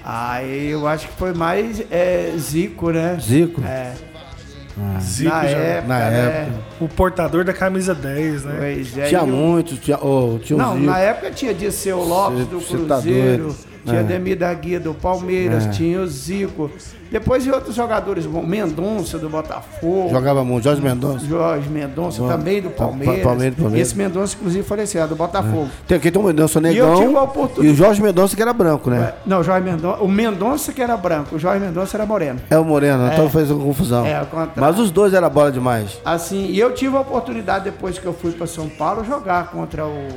[0.03, 3.17] Aí eu acho que foi mais é, Zico, né?
[3.19, 3.59] Zico?
[3.65, 3.93] É.
[5.01, 6.49] Zico na já- época, na né?
[6.79, 8.55] O portador da camisa 10, né?
[8.59, 10.85] Pois é, tinha e o- muitos, tinha, oh, tinha Não, Zico.
[10.85, 12.45] na época tinha Disseu Lopes Cê-
[12.77, 13.55] do tá Cruzeiro, doido.
[13.85, 14.03] tinha É.
[14.03, 15.69] Demir da Guia do Palmeiras, É.
[15.69, 16.69] tinha o Zico.
[17.11, 20.09] Depois e outros jogadores bons, Mendonça do Botafogo.
[20.09, 20.63] Jogava muito.
[20.63, 21.23] Jorge Mendonça.
[21.25, 22.27] Jorge Mendonça Bom.
[22.27, 23.23] também do Pa- Palmeiras.
[23.23, 23.87] Palmeiras, Palmeiras.
[23.87, 25.69] Esse Mendonça, inclusive, faleceu, é do Botafogo.
[25.87, 26.95] Tem aqui tem o Mendonça E eu Negão.
[26.95, 29.13] tive a E, o Jorge Mendonça que era branco, né?
[29.25, 30.01] Não, o Jorge Mendonça.
[30.01, 32.41] O Mendonça que era branco, o Jorge Mendonça era moreno.
[32.49, 34.03] É, o Moreno, então fez uma confusão.
[34.05, 34.53] É, ao contrário.
[34.57, 36.01] Mas os dois era bola demais.
[36.03, 39.85] Assim, e eu tive a oportunidade, depois que eu fui para São Paulo, jogar contra
[39.85, 40.07] o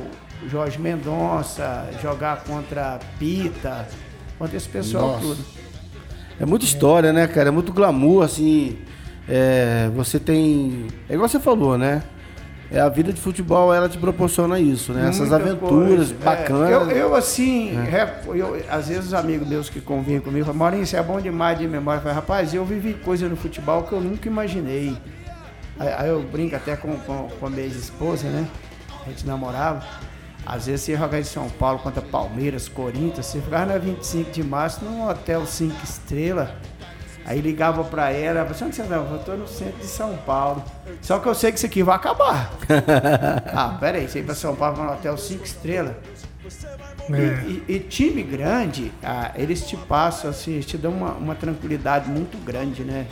[0.47, 3.87] Jorge Mendonça, jogar contra Pita,
[4.37, 5.21] contra esse pessoal Nossa.
[5.21, 5.45] tudo.
[6.39, 7.49] É muita história, né, cara?
[7.49, 8.77] É muito glamour, assim.
[9.27, 10.87] É, você tem.
[11.09, 12.01] É igual você falou, né?
[12.71, 15.09] É, a vida de futebol, ela te proporciona isso, né?
[15.09, 16.15] Essas Muita aventuras coisa.
[16.21, 16.69] É, bacanas.
[16.69, 20.85] eu, eu, assim, rep- eu- às vezes os amigos meus que convivem comigo falam, Maurinho,
[20.85, 21.97] você é bom demais de memória.
[21.97, 24.95] Eu falo, rapaz, eu vivi coisa no futebol que eu nunca imaginei.
[25.79, 28.47] Aí, aí eu brinco até com, com, com a minha ex-esposa, né?
[29.05, 29.83] A gente namorava.
[30.45, 34.31] Às vezes você ia jogar em São Paulo contra Palmeiras, Corinthians, você ficava na 25
[34.31, 36.49] de março num hotel 5 estrelas.
[37.25, 38.95] Aí ligava pra ela, você onde você tá?
[38.95, 40.63] Eu tô no centro de São Paulo.
[41.01, 42.51] Só que eu sei que isso aqui vai acabar.
[43.53, 45.95] ah, peraí, você ir pra São Paulo no hotel 5 estrelas.
[47.09, 47.43] E, É.
[47.47, 52.09] e- e time grande, ah, eles te passam, assim, eles te dão uma, uma tranquilidade
[52.09, 53.05] muito grande, né?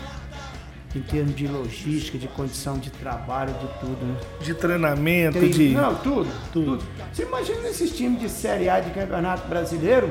[0.97, 4.15] Em termos de logística, de condição de trabalho, de tudo, né?
[4.41, 5.69] De treinamento, Treino- de.
[5.69, 6.83] Não, tudo, tudo.
[7.13, 10.09] Você imagina esses times de Série A de Campeonato Brasileiro?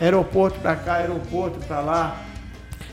[0.00, 2.22] Aeroporto pra cá, aeroporto pra lá.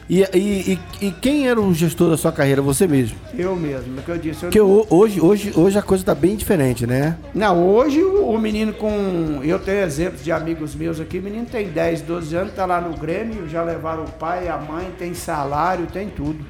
[0.09, 2.61] E, e, e, e quem era o gestor da sua carreira?
[2.61, 3.17] Você mesmo.
[3.33, 4.41] Eu mesmo, é o que eu disse.
[4.41, 7.17] Porque ho- hoje, hoje, hoje a coisa tá bem diferente, né?
[7.33, 9.39] Não, hoje o, o menino com.
[9.43, 12.79] Eu tenho exemplos de amigos meus aqui, o menino tem 10, 12 anos, tá lá
[12.81, 16.45] no Grêmio, já levaram o pai, a mãe, tem salário, tem tudo.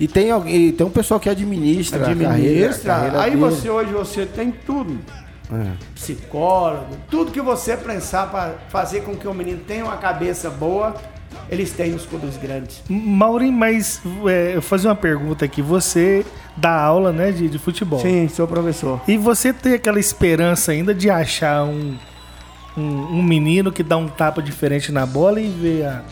[0.00, 2.28] E tem alguém, tem um pessoal que administra, administra.
[2.28, 3.42] a carreira, a carreira aí dele.
[3.42, 4.98] você hoje você tem tudo.
[5.52, 5.72] É.
[5.94, 10.94] Psicólogo, tudo que você pensar para fazer com que o menino tenha uma cabeça boa,
[11.50, 12.82] eles têm nos clubes grandes.
[12.88, 15.60] Maurinho, mas é, eu vou fazer uma pergunta aqui.
[15.60, 16.24] Você
[16.56, 18.00] dá aula, né, de, de futebol.
[18.00, 19.00] Sim, sou professor.
[19.06, 21.96] E você tem aquela esperança ainda de achar um,
[22.76, 22.82] um,
[23.18, 26.02] um menino que dá um tapa diferente na bola e vê a.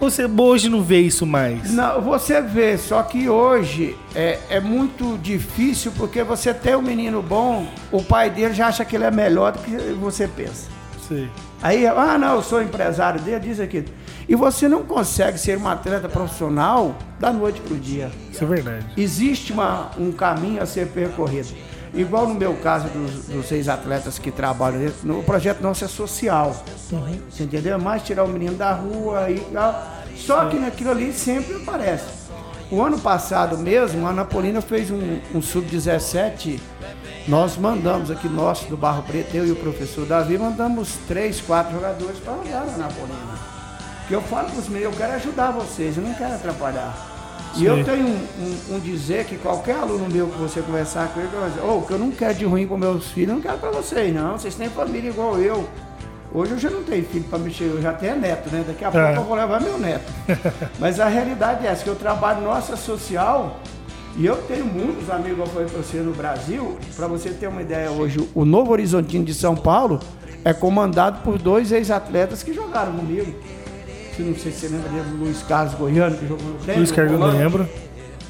[0.00, 1.72] Você hoje não vê isso mais.
[1.72, 7.22] Não, você vê, só que hoje é, é muito difícil porque você tem um menino
[7.22, 10.68] bom, o pai dele já acha que ele é melhor do que você pensa.
[11.08, 11.28] Sei.
[11.62, 13.84] Aí, ah, não, eu sou empresário dele, diz aqui.
[14.28, 18.10] E você não consegue ser um atleta profissional da noite pro dia.
[18.30, 18.86] Isso é verdade.
[18.96, 21.48] Existe uma, um caminho a ser percorrido.
[21.94, 26.64] Igual no meu caso dos, dos seis atletas que trabalham, no projeto nosso é social.
[27.30, 27.78] Você entendeu?
[27.78, 29.92] Mais tirar o menino da rua e tal.
[30.16, 32.24] Só que naquilo ali sempre aparece.
[32.70, 36.58] O ano passado mesmo, a Anapolina fez um, um sub-17.
[37.28, 41.72] Nós mandamos aqui, nosso do Barro Preto, eu e o professor Davi, mandamos três, quatro
[41.72, 43.38] jogadores para jogar na Anapolina.
[44.08, 47.13] Que eu falo para os meus, eu quero ajudar vocês, eu não quero atrapalhar.
[47.54, 47.66] E Sim.
[47.66, 48.26] eu tenho um,
[48.72, 51.82] um- um dizer que qualquer aluno meu que você conversar com ele, vai dizer, oh,
[51.82, 54.32] que eu não quero de ruim para meus filhos, eu não quero para vocês, não.
[54.38, 55.64] Vocês têm família igual eu.
[56.32, 58.64] Hoje eu já não tenho filho para mexer, eu já tenho neto, né?
[58.66, 60.12] Daqui a pouco eu vou levar meu neto.
[60.80, 63.60] Mas a realidade é essa, que eu trabalho nossa social
[64.16, 66.76] e eu tenho muitos amigos, você, no Brasil.
[66.96, 70.00] Para você ter uma ideia, hoje o Novo Horizontino de São Paulo
[70.44, 73.32] é comandado por dois ex-atletas que jogaram comigo.
[74.16, 76.76] Se não sei se você lembra dele, o Luiz Carlos Goiano, que jogou no Grêmio.
[76.76, 77.68] Luiz Carlos, eu lembro.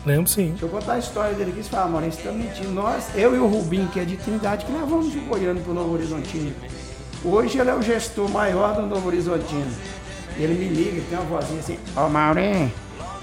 [0.06, 0.50] Lembro sim.
[0.50, 1.62] Deixa eu contar a história dele aqui.
[1.62, 2.70] Você fala, Maurício, você tá mentindo.
[2.70, 5.94] Nós, eu e o Rubinho, que é de Trindade, que levamos de Goiânia pro Novo
[5.94, 6.52] Horizontino.
[7.24, 9.70] Hoje ele é o gestor maior do Novo Horizontino.
[10.36, 12.72] Ele me liga, tem uma vozinha assim, ô Maurinho,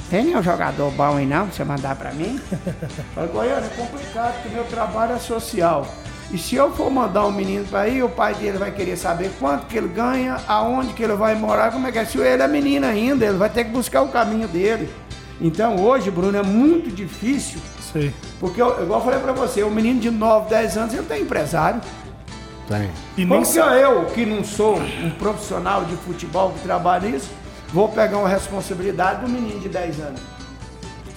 [0.09, 2.39] tem nenhum jogador bom aí não pra você mandar pra mim?
[3.13, 5.87] Fala, Goiânia, é complicado, porque meu trabalho é social.
[6.33, 9.31] E se eu for mandar um menino pra aí, o pai dele vai querer saber
[9.39, 12.05] quanto que ele ganha, aonde que ele vai morar, como é que é.
[12.05, 14.89] Se ele é menino ainda, ele vai ter que buscar o caminho dele.
[15.41, 17.59] Então hoje, Bruno, é muito difícil
[17.91, 18.13] Sei.
[18.39, 21.23] porque, eu- igual eu falei pra você, o menino de 9, 10 anos, ele tem
[21.23, 21.81] empresário.
[22.67, 22.89] Tem.
[23.17, 27.09] E nem Como que sa- eu, que não sou um profissional de futebol que trabalha
[27.09, 27.29] nisso,
[27.73, 30.21] vou pegar uma responsabilidade do menino de 10 anos?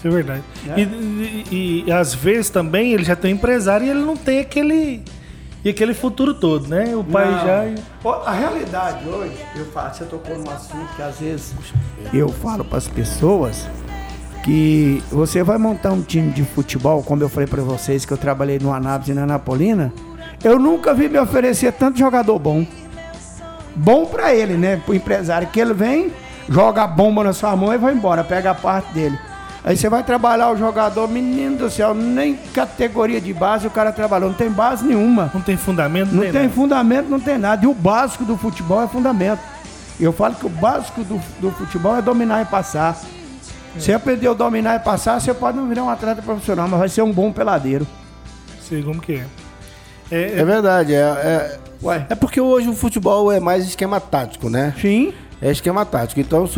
[0.04, 0.42] Isso é verdade.
[0.66, 0.74] Né?
[0.76, 4.38] E, e- e às vezes também ele já tem um empresário e ele não tem
[4.40, 5.02] aquele.
[5.64, 6.94] E aquele futuro todo, né?
[6.94, 7.46] O pai Não.
[7.46, 7.64] já.
[8.26, 11.54] A realidade hoje, eu falo, você tocou num assunto que às vezes
[12.12, 13.66] eu falo para as pessoas
[14.44, 18.18] que você vai montar um time de futebol, como eu falei para vocês que eu
[18.18, 19.90] trabalhei no Anápolis e na Anapolina,
[20.44, 22.66] eu nunca vi me oferecer tanto jogador bom.
[23.74, 24.76] Bom para ele, né?
[24.84, 26.12] Pro empresário que ele vem,
[26.46, 29.18] joga a bomba na sua mão e vai embora, pega a parte dele.
[29.64, 33.90] Aí você vai trabalhar o jogador, menino do céu, nem categoria de base o cara
[33.92, 35.30] trabalhou, não tem base nenhuma.
[35.32, 36.48] Não tem fundamento, Não tem nada.
[36.50, 37.64] fundamento, não tem nada.
[37.64, 39.40] E o básico do futebol é fundamento.
[39.98, 42.98] Eu falo que o básico do, do futebol é dominar e passar.
[43.78, 46.88] Se aprender a dominar e passar, você pode não virar um atleta profissional, mas vai
[46.88, 47.86] ser um bom peladeiro.
[48.68, 49.24] Sei como que é.
[50.10, 50.94] É, É verdade.
[50.94, 52.06] É, é, Ué.
[52.10, 54.74] é porque hoje o futebol é mais esquema tático, né?
[54.80, 55.12] Sim.
[55.42, 56.20] É esquema tático.
[56.20, 56.48] Então,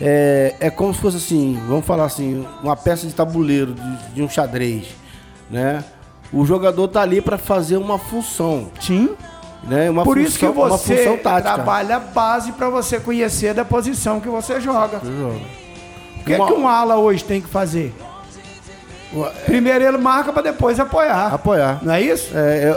[0.00, 4.22] é, é como se fosse assim, vamos falar assim, uma peça de tabuleiro de, de
[4.22, 4.88] um xadrez,
[5.50, 5.84] né?
[6.32, 9.10] O jogador tá ali para fazer uma função, Sim.
[9.64, 9.90] né?
[9.90, 14.28] Uma Por função, isso que você trabalha a base para você conhecer da posição que
[14.28, 14.98] você joga.
[14.98, 17.92] O que, é que um ala hoje tem que fazer?
[19.44, 21.34] Primeiro ele marca para depois apoiar.
[21.34, 21.80] Apoiar.
[21.82, 22.36] Não é isso?
[22.36, 22.68] É, é-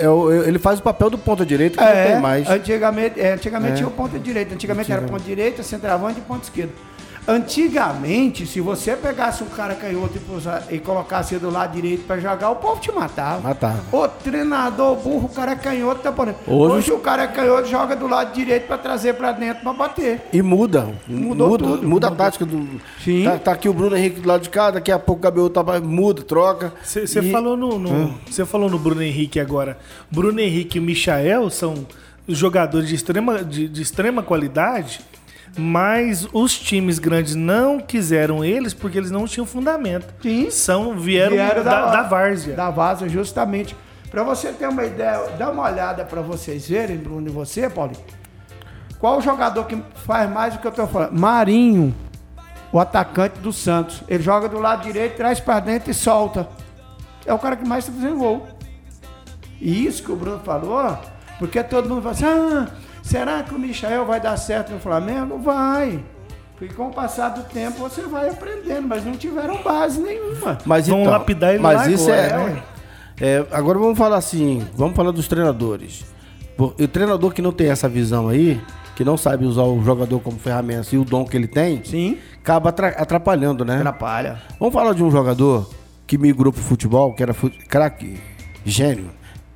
[0.00, 2.48] é- é o- ele faz o papel do ponta direita que não tem mais.
[2.48, 3.76] Antigamente, é, antigamente É.
[3.76, 4.54] tinha o ponta direita.
[4.54, 6.72] Antigamente era ponta direita, centroavante e ponta esquerda.
[7.28, 12.18] Antigamente, se você pegasse um cara canhoto e, pusa- e colocasse do lado direito pra
[12.18, 13.40] jogar, o povo te matava.
[13.48, 13.80] Matava.
[13.92, 16.10] O treinador burro, o cara é canhoto, tá.
[16.46, 19.72] Hoje- Hoje, o cara é canhoto joga do lado direito pra trazer pra dentro pra
[19.72, 20.22] bater.
[20.32, 20.88] E muda.
[21.06, 21.88] Mudou muda, tudo.
[21.88, 22.80] Muda a tática do.
[23.04, 23.24] Sim.
[23.24, 25.50] Tá, tá aqui o Bruno Henrique do lado de cá, daqui a pouco o Gabriel
[25.50, 26.72] tá, muda, troca.
[26.82, 29.78] Você E- falou no, no- você falou no Bruno Henrique agora.
[30.10, 31.74] Bruno Henrique e o Michael são
[32.28, 35.00] jogadores de extrema, de, de extrema qualidade,
[35.58, 40.14] mas os times grandes não quiseram eles porque eles não tinham fundamento.
[40.22, 40.50] Sim.
[40.50, 42.54] São, vieram, da, da, Várzea.
[42.54, 43.76] Da Várzea, justamente.
[44.10, 48.00] Pra você ter uma ideia, dá uma olhada pra vocês verem, Bruno e você, Paulinho.
[48.98, 51.18] Qual o jogador que faz mais do que eu tô falando?
[51.18, 51.94] Marinho,
[52.72, 54.02] o atacante do Santos.
[54.08, 56.48] Ele joga do lado direito, traz pra dentro e solta.
[57.24, 58.46] É o cara que mais tá fazendo gol.
[59.60, 60.98] E isso que o Bruno falou,
[61.38, 62.68] porque todo mundo fala assim, ah,
[63.02, 65.38] será que o Michael vai dar certo no Flamengo?
[65.38, 66.02] Vai.
[66.58, 70.58] Porque com o passar do tempo você vai aprendendo, mas não tiveram base nenhuma.
[70.66, 72.62] Mas Vão então, lapidar ele mas isso agora, é, né?
[73.20, 76.04] é, Agora vamos falar assim, vamos falar dos treinadores.
[76.58, 78.60] O treinador que não tem essa visão aí,
[78.94, 82.18] que não sabe usar o jogador como ferramenta e o dom que ele tem, Sim.
[82.42, 83.76] acaba atra- atrapalhando, né?
[83.78, 84.42] Atrapalha.
[84.58, 85.70] Vamos falar de um jogador
[86.06, 87.34] que migrou pro futebol, que era
[87.66, 88.20] craque,
[88.66, 89.08] gênio,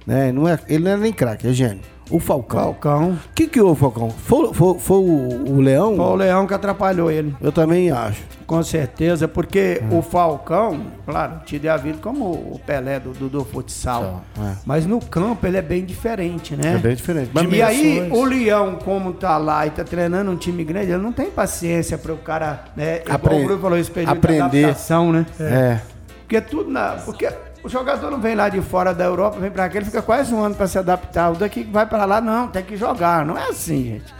[0.07, 0.33] né?
[0.33, 1.83] Não é, ele não é nem craque, é gênio.
[2.15, 2.61] O Falcão.
[2.63, 3.11] Falcão.
[3.11, 4.09] O que que houve, Falcão?
[4.11, 5.97] Foi, foi- foi o, o Leão?
[5.97, 7.35] Foi o Leão que atrapalhou ele.
[7.41, 8.23] Eu também acho.
[8.47, 9.99] Com certeza, porque Hum.
[9.99, 14.23] o Falcão, claro, te a vida como o Pelé do, do, do futsal.
[14.39, 14.53] É.
[14.67, 16.75] Mas no campo ele é bem diferente, né?
[16.75, 17.31] É bem diferente.
[17.33, 21.03] Mas, E aí, o Leão, como tá lá e tá treinando um time grande, ele
[21.03, 23.01] não tem paciência para o cara, né?
[23.09, 24.51] Apre- o Bruno falou, período aprender.
[24.51, 25.27] de adaptação, né?
[25.41, 25.81] é.
[26.21, 26.93] Porque tudo na.
[27.05, 27.29] Porque
[27.65, 30.33] o jogador não vem lá de fora da Europa, vem pra cá, ele fica quase
[30.35, 31.33] um ano para se adaptar.
[31.33, 33.25] O daqui que vai para lá, não, tem que jogar.
[33.25, 34.15] Não é assim, gente.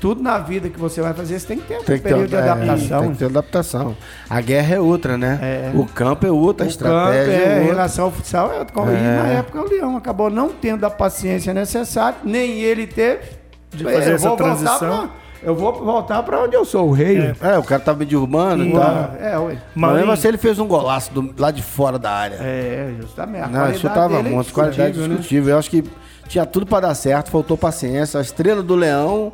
[0.00, 2.08] Tudo na vida que você vai fazer, você tem que ter um Tem que, ter,
[2.08, 3.00] período de é, adaptação.
[3.02, 3.96] tem que ter adaptação.
[4.28, 5.38] A guerra é outra, né?
[5.40, 5.70] É.
[5.74, 7.72] O campo é outra, a O estratégia campo, é, é em outra.
[7.74, 8.56] relação ao futsal, é.
[8.56, 9.22] E É.
[9.22, 13.22] na época o Leão acabou não tendo a paciência necessária, nem ele teve.
[13.70, 15.06] De É, fazer eu essa vou voltar transição.
[15.06, 17.34] pra- eu vou voltar para onde eu sou, o rei.
[17.40, 18.80] É, o cara tava me derrubando e tal.
[18.82, 19.58] Ah, É, ué.
[19.74, 22.36] Mas mesmo assim ele fez um golaço do- lá de fora da área.
[22.40, 23.44] É, justamente.
[23.44, 25.14] A Não, isso tava é muito, qualidade indiscutível, né?
[25.16, 25.50] discutível.
[25.54, 25.84] Eu acho que
[26.28, 28.18] tinha tudo pra dar certo, faltou paciência.
[28.18, 29.32] A estrela do Leão,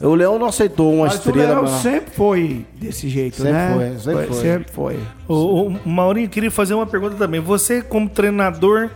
[0.00, 1.48] o Leão não aceitou uma Mas o estrela.
[1.50, 3.72] Leão mas- sempre foi desse jeito, Sempre né?
[3.74, 4.36] foi, sempre foi.
[4.40, 4.98] Sempre foi.
[5.28, 7.40] O, o Maurinho queria fazer uma pergunta também.
[7.40, 8.88] Você, como treinador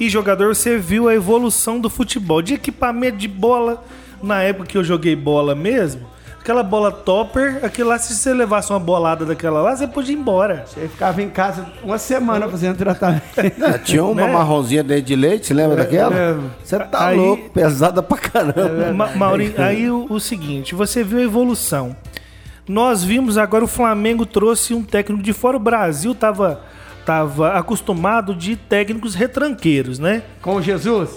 [0.00, 3.84] e jogador, você viu a evolução do futebol, de equipamento de bola,
[4.22, 6.06] na época que eu joguei bola mesmo,
[6.40, 10.18] aquela bola topper, aquilo lá, se você levasse uma bolada daquela lá, você podia ir
[10.18, 10.64] embora.
[10.66, 13.22] Você ficava em casa uma semana fazendo tratamento.
[13.64, 14.32] Ah, tinha uma Né?
[14.32, 16.14] marronzinha dentro de leite, você lembra daquela?
[16.14, 16.50] lembro.
[16.64, 18.92] Você tá Aí- louco, pesada pra caramba.
[18.92, 21.94] Ma Maurinho, aí o, o seguinte, você viu a evolução.
[22.68, 25.56] Nós vimos agora o Flamengo trouxe um técnico de fora.
[25.56, 26.60] O Brasil tava,
[27.04, 30.22] tava acostumado de técnicos retranqueiros, né?
[30.40, 31.10] Com o Jesus?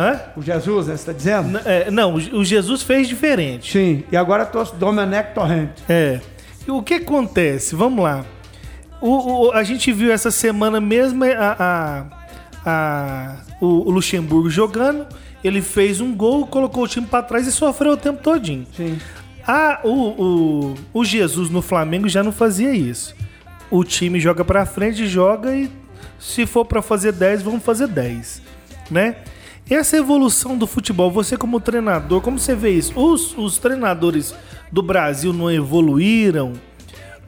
[0.00, 0.20] Hã?
[0.36, 0.96] O Jesus, né?
[0.96, 1.48] Você tá dizendo?
[1.48, 3.70] N- é, não, o Jesus fez diferente.
[3.72, 4.02] Sim.
[4.10, 5.82] E agora trouxe Domenech Torrente.
[5.88, 6.20] É.
[6.66, 7.74] E o que acontece?
[7.74, 8.24] Vamos lá.
[9.00, 12.06] O, o- a gente viu essa semana mesmo a, a-
[12.64, 15.06] a- o, o Luxemburgo jogando.
[15.42, 18.66] Ele fez um gol, colocou o time pra trás e sofreu o tempo todinho.
[18.76, 18.98] Sim.
[19.46, 23.14] Ah, o, o, o Jesus no Flamengo já não fazia isso.
[23.70, 25.70] O time joga pra frente, joga e
[26.18, 28.42] se for pra fazer 10, vamos fazer 10,
[28.90, 29.16] né?
[29.70, 32.98] Essa evolução do futebol, você como treinador, como você vê isso?
[32.98, 34.34] Os, os treinadores
[34.72, 36.54] do Brasil não evoluíram?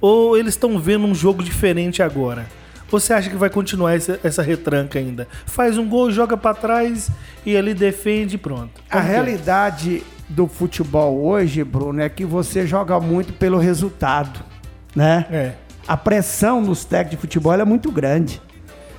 [0.00, 2.46] Ou eles estão vendo um jogo diferente agora?
[2.90, 5.28] Você acha que vai continuar essa, essa retranca ainda?
[5.46, 7.10] Faz um gol, joga pra trás
[7.46, 8.82] e ali defende e pronto.
[8.90, 9.14] A Como que é?
[9.14, 14.40] realidade do futebol hoje, Bruno, é que você joga muito pelo resultado,
[14.96, 15.26] né?
[15.30, 15.52] É.
[15.86, 18.42] A pressão nos técnicos de futebol é muito grande.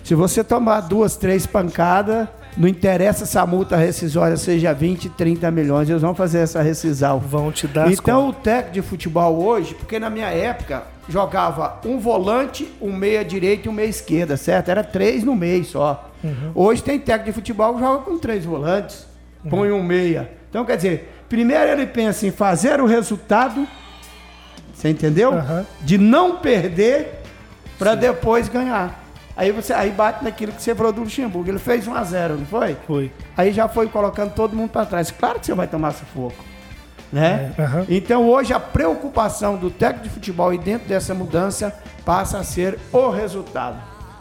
[0.03, 2.27] Se você tomar duas, três pancadas,
[2.58, 7.20] não interessa se a multa rescisória seja 20, 30 milhões, eles vão fazer essa rescisão.
[7.20, 12.00] Vão te dar Então o técnico de futebol hoje, porque na minha época jogava um
[12.00, 14.70] volante, um meia direita e um meia esquerda, certo?
[14.70, 16.12] Era três no meio só.
[16.24, 16.52] Uhum.
[16.56, 19.06] Hoje tem técnico de futebol que joga com três volantes,
[19.50, 20.32] põe um meia.
[20.50, 23.68] Então quer dizer, primeiro ele pensa em fazer o resultado,
[24.74, 25.34] você entendeu?
[25.34, 25.66] Aham.
[25.82, 27.22] De não perder
[27.78, 29.03] para depois ganhar.
[29.36, 31.50] Aí você aí bate naquilo que você falou do Luxemburgo.
[31.50, 32.78] Ele fez 1 a 0 não foi?
[32.86, 33.12] Foi.
[33.36, 35.12] Aí já foi colocando todo mundo para trás.
[35.12, 36.36] Claro que você vai tomar sufoco.
[37.12, 37.54] Né?
[37.58, 37.86] É, aham.
[37.89, 41.74] Então hoje a preocupação do técnico de futebol e dentro dessa mudança
[42.06, 43.78] passa a ser o resultado.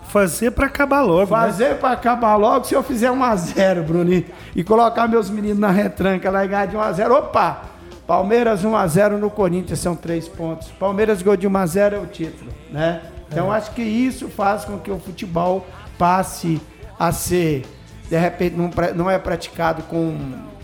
[0.08, 1.26] Fazer pra acabar logo, né?
[1.26, 5.58] Fazer para acabar logo, se eu fizer 1 a 0 Bruninho, e colocar meus meninos
[5.58, 7.62] na retranca lá e ganhar de 1 a 0 opa!
[8.06, 10.68] Palmeiras 1 a 0 no Corinthians são três pontos.
[10.72, 13.00] Palmeiras gol de 1 a 0 é o título, né?
[13.32, 15.66] Então acho que isso faz com que o futebol
[15.98, 16.60] passe
[16.98, 17.64] a ser,
[18.08, 20.16] de repente, não, não é praticado com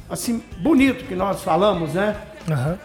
[0.09, 2.17] assim bonito que nós falamos, né?
[2.51, 2.79] Aham.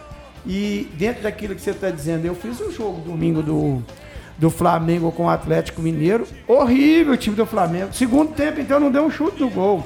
[0.46, 3.82] E dentro daquilo que você está dizendo, eu fiz um jogo domingo do,
[4.36, 6.26] do Flamengo com o Atlético Mineiro.
[6.46, 7.94] Horrível o time do Flamengo.
[7.94, 9.84] Segundo tempo, então, não deu um chute no gol.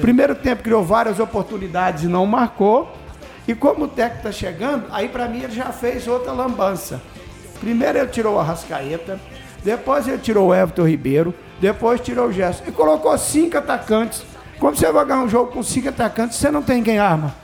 [0.00, 2.92] Primeiro tempo criou várias oportunidades e não marcou.
[3.48, 7.00] E como o técnico está chegando, aí para mim ele já fez outra lambança.
[7.56, 9.18] Primeiro ele tirou o Arrascaeta,
[9.64, 12.64] depois ele tirou o Everton Ribeiro, depois tirou o Gerson.
[12.68, 14.22] E colocou cinco atacantes.
[14.58, 17.34] Como você vai ganhar um jogo com cinco atacantes, você não tem quem arma?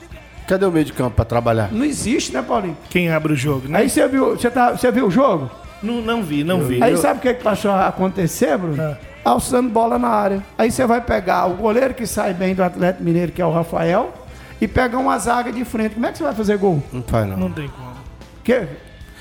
[0.47, 1.71] Cadê o meio de campo pra trabalhar?
[1.73, 2.77] Não existe, né, Paulinho?
[2.91, 3.79] Quem abre o jogo, né?
[3.81, 5.51] Aí você viu, você, tá, você viu o jogo?
[5.83, 6.83] Não, não vi, não vi.
[6.83, 8.81] Aí Eu- sabe o que, que passou a acontecer, Bruno?
[8.83, 8.97] Ah.
[9.25, 10.43] Alçando bola na área.
[10.59, 13.53] Aí você vai pegar o goleiro que sai bem do Atlético Mineiro, que é o
[13.53, 14.13] Rafael,
[14.61, 15.95] e pegar uma zaga de frente.
[15.95, 16.83] Como é que você vai fazer gol?
[16.93, 17.37] Não faz, não.
[17.37, 17.93] Não tem como.
[18.43, 18.67] Que-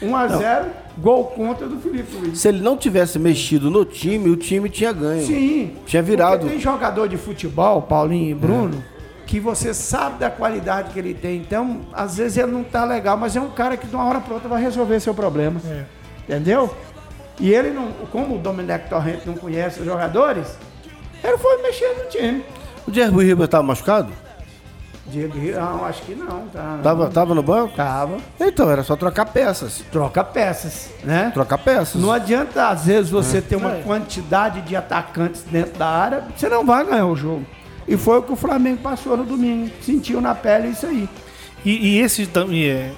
[0.02, 0.66] 1 a 0
[0.98, 2.40] gol contra do Felipe Luiz.
[2.40, 5.26] Se ele não tivesse mexido no time, o time tinha ganho.
[5.26, 5.76] Sim.
[5.86, 6.48] Tinha virado.
[6.48, 8.84] Tem jogador de futebol, Paulinho e Bruno,
[9.26, 11.38] que você sabe da qualidade que ele tem.
[11.38, 14.20] Então, às vezes ele não tá legal, mas é um cara que de uma hora
[14.20, 15.62] para outra vai resolver seu problema.
[15.66, 15.86] É.
[16.24, 16.74] Entendeu?
[17.40, 20.48] E ele não, como o Domenech Torrente não conhece os jogadores,
[21.24, 22.44] ele foi mexer no time.
[22.88, 24.12] O Diego Ribeiro estava machucado?
[25.12, 26.80] Diego Rio, não, acho que não, tá.
[26.82, 27.76] Tava, tava no banco?
[27.76, 28.18] Tava.
[28.40, 29.84] Então, era só trocar peças.
[29.92, 31.32] Troca peças, né?
[31.34, 32.02] Trocar peças.
[32.02, 36.66] Não adianta, às vezes, você ter uma quantidade de atacantes dentro da área, você não
[36.66, 37.46] vai ganhar o jogo.
[37.88, 39.70] E foi o que o Flamengo passou no domingo.
[39.82, 41.10] Sentiu na pele isso aí.
[41.66, 42.92] E, e esse também é,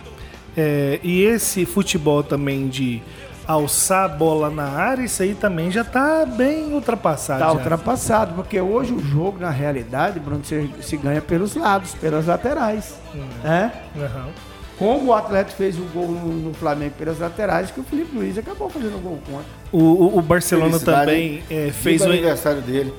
[0.55, 3.01] é, e esse futebol também de
[3.47, 7.39] alçar a bola na área, isso aí também já tá bem ultrapassado.
[7.39, 7.53] Tá já.
[7.53, 12.95] ultrapassado, porque hoje o jogo, na realidade, Bruno, se, se ganha pelos lados, pelas laterais.
[13.43, 13.71] Né?
[13.97, 14.29] Aham.
[14.77, 18.37] Como o Atlético fez o gol no, no Flamengo pelas laterais, que o Felipe Luiz
[18.37, 19.45] acabou fazendo o gol contra.
[19.71, 22.93] O, o, o Barcelona Felicidade, também é, fez o um, aniversário dele.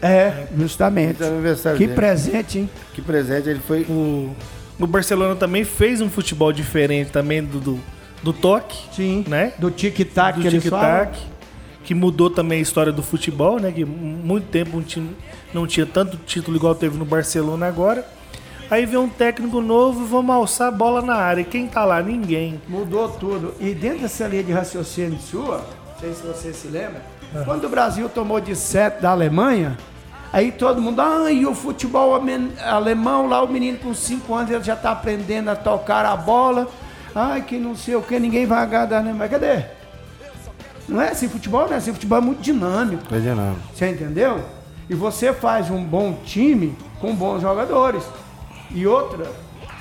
[0.00, 1.18] É, justamente.
[1.18, 1.96] Fez o aniversário Que dele.
[1.96, 2.70] presente, hein?
[2.92, 3.82] Que presente ele foi.
[3.82, 4.34] o,
[4.80, 7.80] o Barcelona também fez um futebol diferente também do, do,
[8.22, 9.24] do toque, Sim.
[9.26, 9.52] né?
[9.58, 11.06] Do tic-tac que falam.
[11.06, 11.18] tic-tac,
[11.84, 13.72] que mudou também a história do futebol, né?
[13.72, 15.16] Que muito tempo um time
[15.52, 18.06] não tinha tanto título igual teve no Barcelona agora.
[18.70, 21.44] Aí vem um técnico novo, vamos alçar a bola na área.
[21.44, 22.00] Quem tá lá?
[22.00, 22.58] Ninguém.
[22.66, 23.54] Mudou tudo.
[23.60, 27.02] E dentro dessa linha de raciocínio sua, não sei se você se lembra,
[27.44, 29.76] quando o Brasil tomou de 7 da Alemanha,
[30.32, 32.18] aí todo mundo, ah, e o futebol
[32.64, 36.66] alemão lá, o menino com 5 anos, ele já tá aprendendo a tocar a bola.
[37.14, 39.28] Ai, que não sei o que, ninguém vai ganhar da Alemanha.
[39.28, 39.64] Cadê?
[40.88, 43.02] Não é assim, futebol não é assim, futebol é muito dinâmico.
[43.14, 43.54] De nada.
[43.74, 44.40] Você entendeu?
[44.90, 48.02] E você faz um bom time com bons jogadores.
[48.74, 49.26] E outra,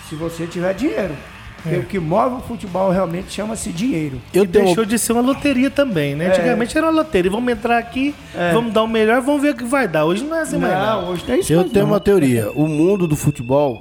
[0.08, 1.15] se você tiver dinheiro.
[1.63, 4.20] Porque o que move o futebol realmente chama-se dinheiro.
[4.34, 4.65] Eu e tenho.
[4.65, 6.26] deixou de ser uma loteria também, né?
[6.26, 6.30] É.
[6.30, 7.30] Antigamente era uma loteria.
[7.30, 8.52] Vamos entrar aqui, É.
[8.52, 10.06] vamos dar o melhor, vamos ver o que vai dar.
[10.06, 10.74] Hoje não é assim mais.
[10.74, 11.02] não.
[11.04, 11.94] Não, hoje tem isso Eu tenho não.
[11.94, 12.52] uma teoria.
[12.56, 13.80] O mundo do futebol,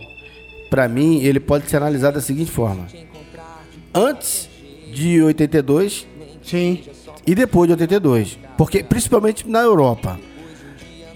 [0.69, 2.87] pra mim, ele pode ser analisado da seguinte forma:
[3.95, 4.49] antes
[4.93, 6.07] de 82
[6.43, 6.83] Sim.
[7.27, 10.19] e depois de 82, porque principalmente na Europa,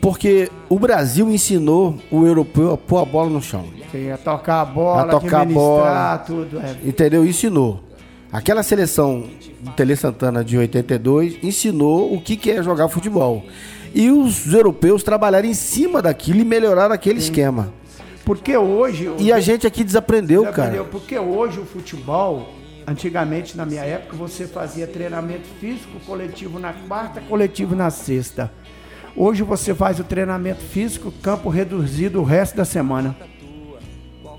[0.00, 4.60] porque o Brasil ensinou o europeu a pôr a bola no chão, Sim, a tocar
[4.60, 6.60] a bola, A tocar a administrar, tudo.
[6.60, 6.76] É.
[6.84, 7.24] entendeu?
[7.24, 7.80] Ensinou.
[8.32, 9.24] Aquela seleção
[9.60, 13.44] do Tele Santana de 82 ensinou o que que é jogar futebol.
[13.94, 17.72] E os europeus trabalharam em cima daquilo e melhoraram aquele esquema.
[18.24, 19.12] Porque hoje.
[19.18, 20.84] E a gente aqui desaprendeu, Você cara.
[20.84, 22.48] Porque hoje o futebol,
[22.86, 28.50] antigamente na minha época, você fazia treinamento físico coletivo na quarta, coletivo na sexta.
[29.16, 33.16] Hoje você faz o treinamento físico, campo reduzido o resto da semana.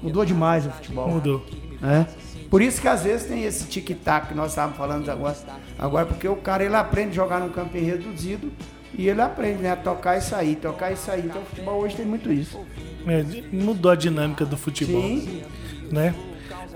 [0.02, 1.08] Mudou demais o futebol.
[1.08, 1.46] Mudou.
[1.82, 2.06] É.
[2.50, 5.36] Por isso que às vezes tem esse tic-tac que nós estávamos falando agora.
[5.80, 8.52] Agora, porque o cara ele aprende a jogar num campo reduzido
[8.94, 11.26] e ele aprende né, a tocar e sair, tocar e sair.
[11.26, 12.60] Então o futebol hoje tem muito isso.
[13.08, 15.02] É, mudou a dinâmica do futebol.
[15.02, 15.44] Sim.
[15.92, 16.14] né?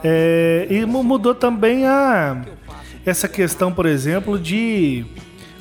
[0.03, 2.41] É, e mu- mudou também a
[3.05, 5.05] essa questão, por exemplo, de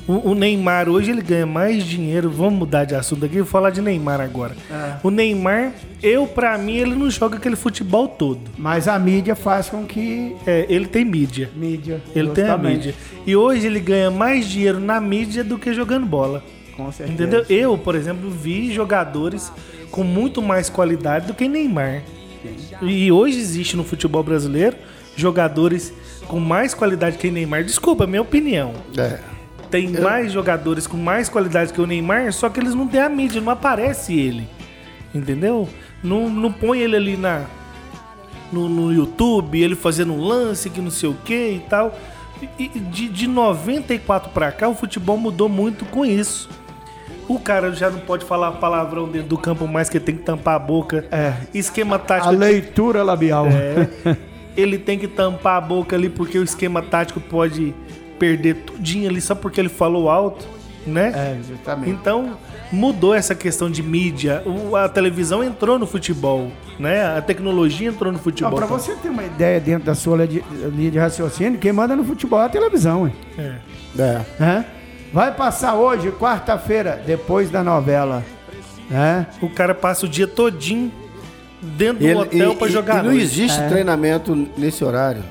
[0.07, 2.29] o, o Neymar hoje ele ganha mais dinheiro.
[2.29, 4.55] Vamos mudar de assunto aqui, vou falar de Neymar agora.
[4.71, 4.95] É.
[5.03, 5.71] O Neymar,
[6.01, 8.41] eu pra mim ele não joga aquele futebol todo.
[8.57, 10.35] Mas a mídia faz com que.
[10.47, 11.49] É, ele tem mídia.
[11.55, 12.01] Mídia.
[12.15, 12.95] Ele tem a mídia.
[13.25, 16.43] E hoje ele ganha mais dinheiro na mídia do que jogando bola.
[16.75, 17.21] Com certeza.
[17.23, 17.45] Entendeu?
[17.49, 19.51] Eu, por exemplo, vi jogadores
[19.91, 22.01] com muito mais qualidade do que Neymar.
[22.81, 24.77] E hoje existe no futebol brasileiro
[25.15, 25.93] jogadores
[26.27, 27.63] com mais qualidade que Neymar.
[27.63, 28.73] Desculpa, minha opinião.
[28.97, 29.19] É.
[29.69, 33.09] Tem mais jogadores com mais qualidade que o Neymar, só que eles não têm a
[33.09, 34.47] mídia, não aparece ele.
[35.13, 35.67] Entendeu?
[36.03, 37.45] Não, não põe ele ali na
[38.51, 41.97] no, no YouTube, ele fazendo um lance que não sei o que e tal.
[42.57, 46.49] E de, de 94 pra cá, o futebol mudou muito com isso.
[47.29, 50.55] O cara já não pode falar palavrão dentro do campo mais que tem que tampar
[50.55, 51.05] a boca.
[51.11, 51.33] É.
[51.53, 52.33] Esquema A tático.
[52.33, 53.45] leitura labial.
[53.47, 54.17] É.
[54.57, 57.73] ele tem que tampar a boca ali porque o esquema tático pode
[58.17, 60.45] perder tudinho ali só porque ele falou alto,
[60.85, 61.11] né?
[61.15, 61.91] É, justamente.
[61.91, 62.35] Então
[62.71, 64.41] mudou essa questão de mídia.
[64.45, 67.15] O- a televisão entrou no futebol, né?
[67.15, 68.55] A tecnologia entrou no futebol.
[68.57, 70.43] Pra você ter uma ideia dentro da sua linha de,
[70.75, 73.13] linha de raciocínio, quem manda no futebol é a televisão, hein?
[73.37, 73.53] É.
[74.01, 74.21] É.
[74.41, 74.65] Hã?
[75.11, 78.23] Vai passar hoje, quarta-feira, depois da novela.
[78.89, 79.25] Né?
[79.41, 80.91] O cara passa o dia todinho
[81.61, 82.93] dentro do Ele- hotel e- pra e- jogar.
[82.93, 83.21] e não noite.
[83.23, 83.67] existe É.
[83.67, 85.23] treinamento nesse horário.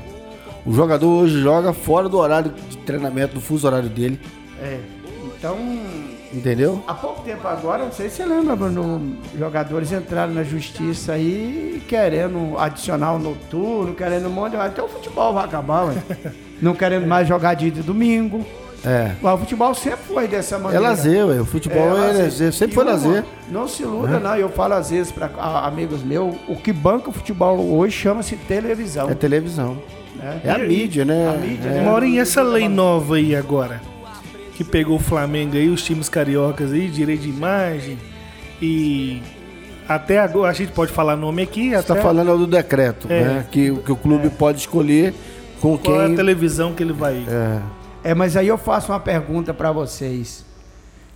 [0.66, 4.20] O jogador hoje joga fora do horário de treinamento, do fuso horário dele.
[4.60, 4.78] É.
[5.38, 5.56] Então,
[6.30, 6.84] Entendeu?
[6.86, 11.82] Há pouco tempo agora, não sei se você lembra, Bruno, jogadores entraram na justiça aí
[11.88, 14.56] querendo adicionar o noturno, querendo um monte de...
[14.58, 15.94] Até o futebol vai acabar, ué.
[16.60, 18.44] Não querendo mais jogar dia de domingo.
[18.84, 19.12] É.
[19.20, 20.88] Mas o futebol sempre foi dessa É maneira.
[20.88, 21.40] lazer, ué.
[21.40, 22.52] O futebol é, lazer.
[22.52, 23.24] Sempre E foi uma, lazer.
[23.50, 24.36] Não se iluda, não.
[24.36, 25.28] Eu falo às vezes para
[25.64, 29.10] amigos meus, o que banca o futebol hoje chama-se televisão.
[29.10, 29.78] É televisão.
[30.16, 30.40] né?
[30.44, 31.28] É a mídia, né?
[31.28, 31.72] A mídia, É.
[31.74, 31.82] né?
[31.84, 33.80] Maurinho, essa lei nova aí agora,
[34.54, 37.98] que pegou o Flamengo aí, os times cariocas aí, direito de imagem,
[38.62, 39.22] e
[39.88, 43.22] até agora, a gente pode falar nome aqui, Você até tá falando do decreto, É.
[43.24, 43.46] né?
[43.50, 45.14] Que, que o clube pode escolher
[45.60, 46.16] com qual é a quem.
[46.16, 47.24] televisão que ele vai...
[47.28, 47.58] É.
[48.08, 50.42] É, mas aí eu faço uma pergunta para vocês.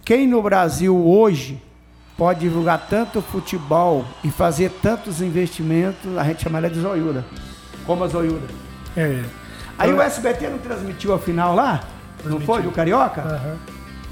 [0.04, 1.58] Quem no Brasil hoje
[2.18, 7.24] pode divulgar tanto futebol e fazer tantos investimentos, a gente chama ela de zoiuda,
[7.86, 8.46] como a zoiuda.
[8.94, 9.22] É.
[9.78, 11.80] Aí o SBT não transmitiu a final lá?
[12.24, 12.46] Não Transmitiu.
[12.46, 12.62] foi?
[12.62, 13.22] Do Carioca?
[13.22, 13.56] Aham.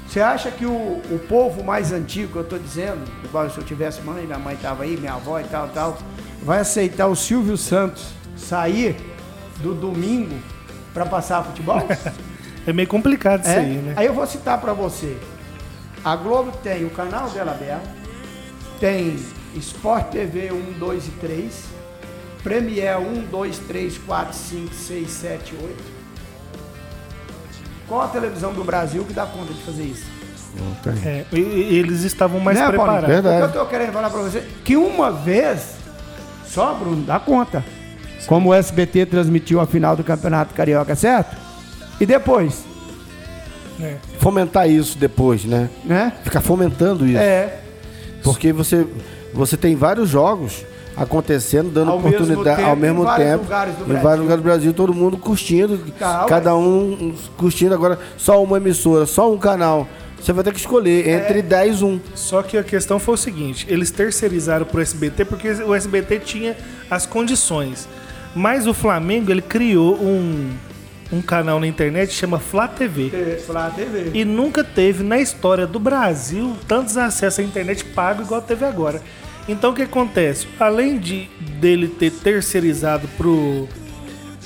[0.07, 4.01] Você acha que o, o povo mais antigo, eu tô dizendo, igual se eu tivesse
[4.01, 5.99] mãe, minha mãe tava aí, minha avó e tal, tal,
[6.41, 8.95] vai aceitar o Silvio Santos sair
[9.57, 10.35] do domingo
[10.95, 11.87] para passar futebol?
[12.65, 13.57] É meio complicado isso É?
[13.59, 13.93] aí, né?
[13.95, 15.17] Aí eu vou citar para você.
[16.03, 17.87] A Globo tem o canal dela aberto,
[18.79, 19.15] tem
[19.55, 21.63] Sport TV 1, 2 e 3,
[22.43, 25.83] Premiere 1, 2, 3, 4, 5, 6, 7, 8.
[27.87, 30.05] Qual a televisão do Brasil que dá conta de fazer isso?
[30.57, 31.07] Não tem.
[31.07, 33.07] É, eles estavam mais Né, preparados.
[33.07, 33.43] Verdade.
[33.45, 35.75] O que eu tô querendo falar para você que uma vez
[36.47, 37.63] só, Bruno, dá conta.
[38.27, 41.35] Como o SBT transmitiu a final do Campeonato Carioca, certo?
[42.01, 42.63] E depois,
[43.77, 43.97] né?
[44.19, 45.69] Fomentar isso depois, né?
[45.85, 46.11] né?
[46.23, 47.17] Ficar fomentando isso.
[47.17, 47.59] É.
[48.23, 48.85] Porque você,
[49.33, 50.65] você tem vários jogos
[50.97, 53.43] acontecendo, dando Ao mesmo oportunidade tempo, ao mesmo em vários tempo.
[53.43, 54.03] lugares do em Brasil.
[54.03, 55.77] vários lugares do Brasil, todo mundo curtindo.
[55.97, 57.73] Tá, cada um curtindo.
[57.73, 59.87] Agora, só uma emissora, só um canal.
[60.19, 61.15] Você vai ter que escolher É.
[61.17, 61.99] entre 10 um.
[62.13, 66.55] Só que a questão foi o seguinte: eles terceirizaram pro SBT porque o SBT tinha
[66.89, 67.87] as condições.
[68.35, 70.51] Mas o Flamengo ele criou um,
[71.11, 73.37] um canal na internet chama Flá TV.
[73.45, 74.11] Flá TV.
[74.13, 79.01] E nunca teve na história do Brasil tantos acessos à internet pago igual teve agora.
[79.47, 80.47] Então o que acontece?
[80.59, 83.67] Além de dele ter terceirizado pro,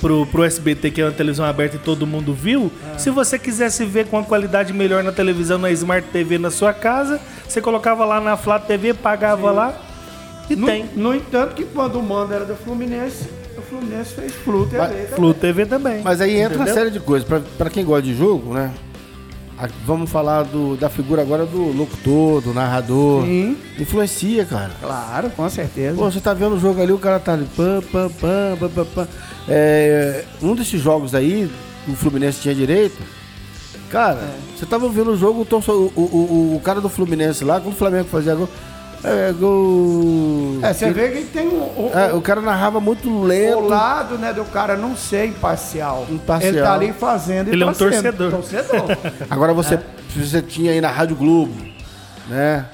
[0.00, 3.84] pro, pro SBT, que é uma televisão aberta e todo mundo viu, se você quisesse
[3.84, 8.04] ver com uma qualidade melhor na televisão, na Smart TV na sua casa, você colocava
[8.04, 9.78] lá na Flá TV, pagava lá
[10.48, 10.86] e No, tem.
[10.96, 14.78] no entanto, que quando o mando era do Fluminense, o Fluminense fez Flu TV.
[14.78, 15.06] Mas- também.
[15.06, 16.02] Flu TV também.
[16.02, 17.26] Mas aí entra uma série de coisas.
[17.28, 18.72] Pra, pra quem gosta de jogo, né?
[19.86, 23.24] Vamos falar do, da figura agora do locutor, do narrador.
[23.24, 24.70] Sim, Influencia, cara.
[24.78, 25.96] claro, com certeza.
[25.96, 27.46] Pô, você tá vendo o jogo ali, o cara tá ali.
[27.56, 29.08] Pam, pam, pam, pam, pam, pam.
[29.48, 31.50] É, um desses jogos aí,
[31.88, 32.98] o Fluminense tinha direito.
[33.88, 34.20] Cara,
[34.54, 37.76] você tava vendo o jogo, o, o, o- o cara do Fluminense lá, quando o
[37.78, 38.48] Flamengo fazia gol.
[39.06, 40.58] É, gol.
[40.62, 43.60] É, você vê que tem o, o, É, o cara narrava muito o lento.
[43.60, 46.06] lado né, do cara não ser imparcial.
[46.10, 46.52] Imparcial.
[46.52, 48.30] Ele tá ali fazendo e Ele é um torcendo.
[48.30, 48.90] torcedor.
[48.90, 49.12] Torcedor.
[49.30, 49.78] Agora você,
[50.14, 51.54] você tinha aí na Rádio Globo,
[52.28, 52.66] né?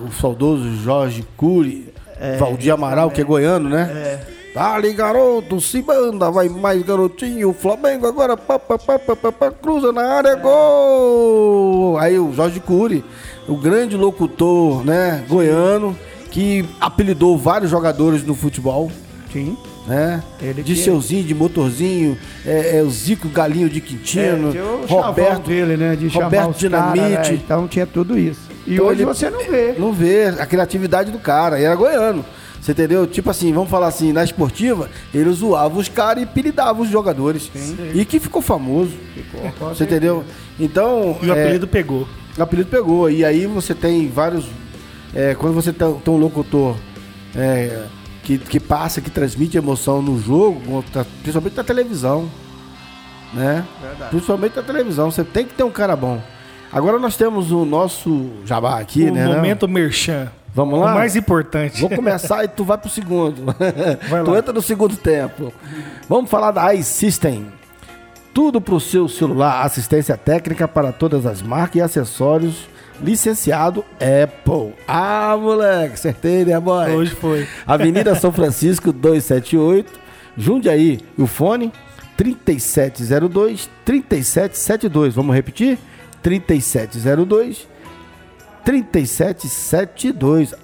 [0.00, 1.92] O saudoso Jorge Cury,
[2.38, 3.90] Valdir Amaral, que é goiano, né?
[3.94, 4.34] É.
[4.54, 7.52] Dali, garoto, se manda, vai mais garotinho.
[7.52, 11.98] Flamengo agora, pá, pá, pá, pá, pá, pá, cruza na área, gol!
[11.98, 13.04] Aí o Jorge Cury,
[13.48, 15.96] o grande locutor, né, goiano,
[16.30, 18.90] que apelidou vários jogadores no futebol,
[19.32, 19.56] Sim.
[19.86, 20.22] né?
[20.42, 25.46] Ele de que- Seuzinho, de Motorzinho, é, é o Zico Galinho de Quintino, É, Roberto,
[25.48, 25.94] dele, né?
[25.94, 27.00] De chamar Roberto Dinamite.
[27.00, 28.40] cara, né, Então tinha tudo isso.
[28.66, 29.74] E Então hoje ele- você não vê.
[29.78, 32.24] Não vê a criatividade do cara, e era goiano.
[32.60, 33.06] Você entendeu?
[33.06, 37.50] Tipo assim, vamos falar assim, na esportiva, ele zoava os caras e apelidava os jogadores.
[37.94, 38.92] E que ficou famoso.
[39.68, 40.24] Você entendeu?
[40.58, 41.18] Então.
[41.22, 42.08] E o é, apelido pegou.
[42.38, 43.10] O apelido pegou.
[43.10, 44.46] E aí você tem vários.
[45.14, 46.76] é, quando você tem tem um locutor
[47.34, 47.84] é,
[48.22, 52.28] que, que passa, que transmite emoção no jogo, tá- principalmente na televisão.
[53.32, 53.64] Né?
[53.82, 54.10] Verdade.
[54.10, 55.10] Principalmente na televisão.
[55.10, 56.20] Você tem que ter um cara bom.
[56.72, 59.24] Agora nós temos o nosso jabá aqui, o né?
[59.24, 59.34] não?
[59.34, 60.30] momento merchan.
[60.54, 60.94] Vamos O lá?
[60.94, 61.80] mais importante.
[61.80, 63.42] Vou começar e tu vai pro segundo.
[64.08, 65.52] Vai tu entra no segundo tempo.
[66.08, 67.46] Vamos falar da iSystem.
[68.34, 72.68] Tudo pro seu celular, assistência técnica para todas as marcas e acessórios.
[73.00, 74.74] Licenciado Apple.
[74.88, 76.90] Ah, moleque, acertei, né, boy?
[76.90, 77.46] Hoje foi.
[77.64, 79.92] Avenida São Francisco 278,
[80.36, 81.00] Jundiaí.
[81.16, 81.72] E o fone
[82.16, 85.14] 3702 3772.
[85.14, 85.78] Vamos repetir?
[86.20, 87.68] 3702
[88.64, 90.54] 3772.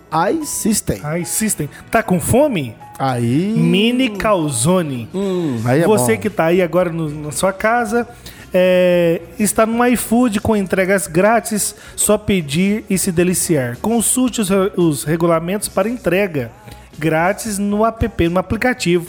[0.42, 1.00] iSystem.
[1.02, 1.68] Ai, System.
[1.90, 2.74] Tá com fome?
[2.98, 3.54] Aí.
[3.56, 5.08] Mini Calzone.
[5.14, 6.20] Hum, aí é Você bom.
[6.20, 8.06] que tá aí agora no- na sua casa,
[8.52, 13.76] É, está no iFood com entregas grátis, só pedir e se deliciar.
[13.80, 16.50] Consulte os, os regulamentos para entrega
[16.98, 19.06] grátis no app, no aplicativo.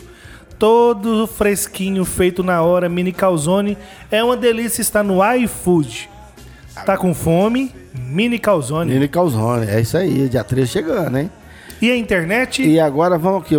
[0.60, 3.80] Todo fresquinho, feito na hora, mini calzone.
[4.12, 6.08] É uma delícia estar no iFood.
[6.86, 7.74] Tá com fome?
[7.94, 8.94] Mini calzone.
[8.94, 9.68] Nele Calzone.
[9.68, 11.30] É isso aí, dia 13 chegando, hein?
[11.82, 12.64] E a internet?
[12.64, 13.56] E agora vamos aqui.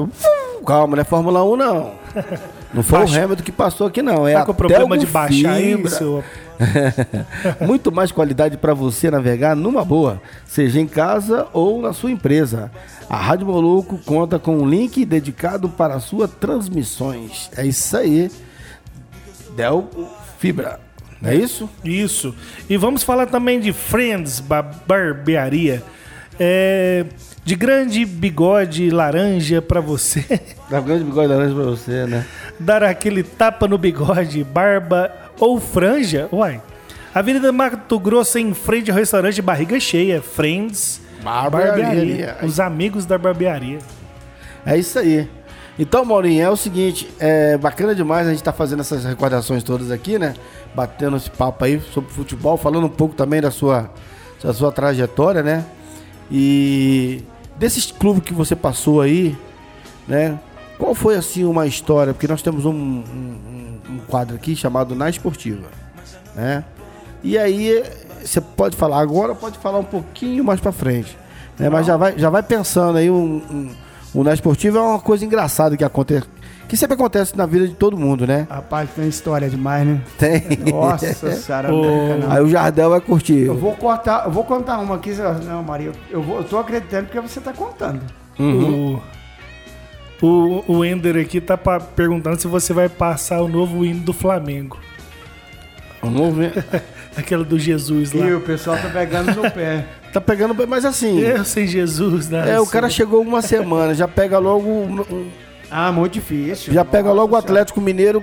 [0.67, 1.93] Calma, não é Fórmula 1, não.
[2.73, 3.21] Não foi Baixa.
[3.21, 4.27] o Hamilton que passou aqui, não.
[4.27, 5.91] É tá com problema de baixar Fibra.
[5.91, 6.25] isso?
[7.61, 12.71] Muito mais qualidade para você navegar numa boa, seja em casa ou na sua empresa.
[13.11, 17.51] A Rádio Moluco conta com um link dedicado para suas transmissões.
[17.55, 18.31] É isso aí.
[19.55, 19.87] Del
[20.39, 20.81] Fibra.
[21.23, 21.71] Não é isso?
[21.85, 22.35] Isso.
[22.69, 25.83] E vamos falar também de Friends ba- Barbearia.
[26.41, 27.05] É,
[27.45, 30.25] de grande bigode laranja pra você
[30.71, 32.25] Dá um grande bigode laranja pra você, né?
[32.59, 36.29] dar aquele tapa no bigode, barba ou franja.
[36.33, 36.61] Uai.
[37.15, 40.23] Avenida Mato Grosso em frente ao restaurante Barriga Cheia.
[40.23, 42.37] Friends Barbearia.
[42.43, 43.79] Os amigos da barbearia.
[44.65, 45.29] É isso aí.
[45.79, 49.91] Então, Maurinho, é o seguinte, é bacana demais a gente estar fazendo essas recordações todas
[49.91, 50.35] aqui, né?
[50.75, 53.91] Batendo esse papo aí sobre futebol, falando um pouco também da sua,
[54.43, 55.65] da sua trajetória, né?
[56.31, 57.23] E
[57.57, 59.37] desses clubes que você passou aí,
[60.07, 60.39] né?
[60.79, 62.13] Qual foi assim uma história?
[62.13, 65.69] Porque nós temos um, um- um quadro aqui chamado Na Esportiva,
[66.35, 66.65] né?
[67.23, 67.83] E aí
[68.23, 71.17] você pode falar agora, pode falar um pouquinho mais pra frente,
[71.59, 71.69] né?
[71.71, 73.71] Mas já vai, já vai pensando aí um, um,
[74.15, 76.27] o Na Esportiva é uma coisa engraçada que acontece,
[76.69, 78.47] que sempre acontece na vida de todo mundo, né?
[78.51, 80.01] Rapaz, tem história demais, né?
[80.19, 80.43] Tem.
[80.71, 81.69] Nossa senhora.
[82.29, 83.41] Aí o Jardel vai curtir.
[83.47, 85.11] Eu vou cortar, eu vou contar uma aqui.
[85.47, 88.01] Não, Maria, eu, vou, eu tô acreditando porque você tá contando.
[88.39, 89.01] Uhum.
[90.23, 94.01] O, o, o Ender aqui tá pa- perguntando se você vai passar o novo hino
[94.01, 94.79] do Flamengo.
[96.03, 96.65] Vamos ver.
[97.17, 98.27] Aquela do Jesus lá.
[98.27, 99.85] E o pessoal tá pegando no pé.
[100.13, 101.19] Tá pegando mas assim.
[101.21, 102.53] Eu sem Jesus, né?
[102.53, 104.69] É, o cara chegou uma semana, já pega logo.
[104.69, 105.31] um-
[105.71, 106.73] Ah, muito difícil.
[106.73, 107.39] Já pega Nossa logo o.
[107.39, 108.23] Atlético Mineiro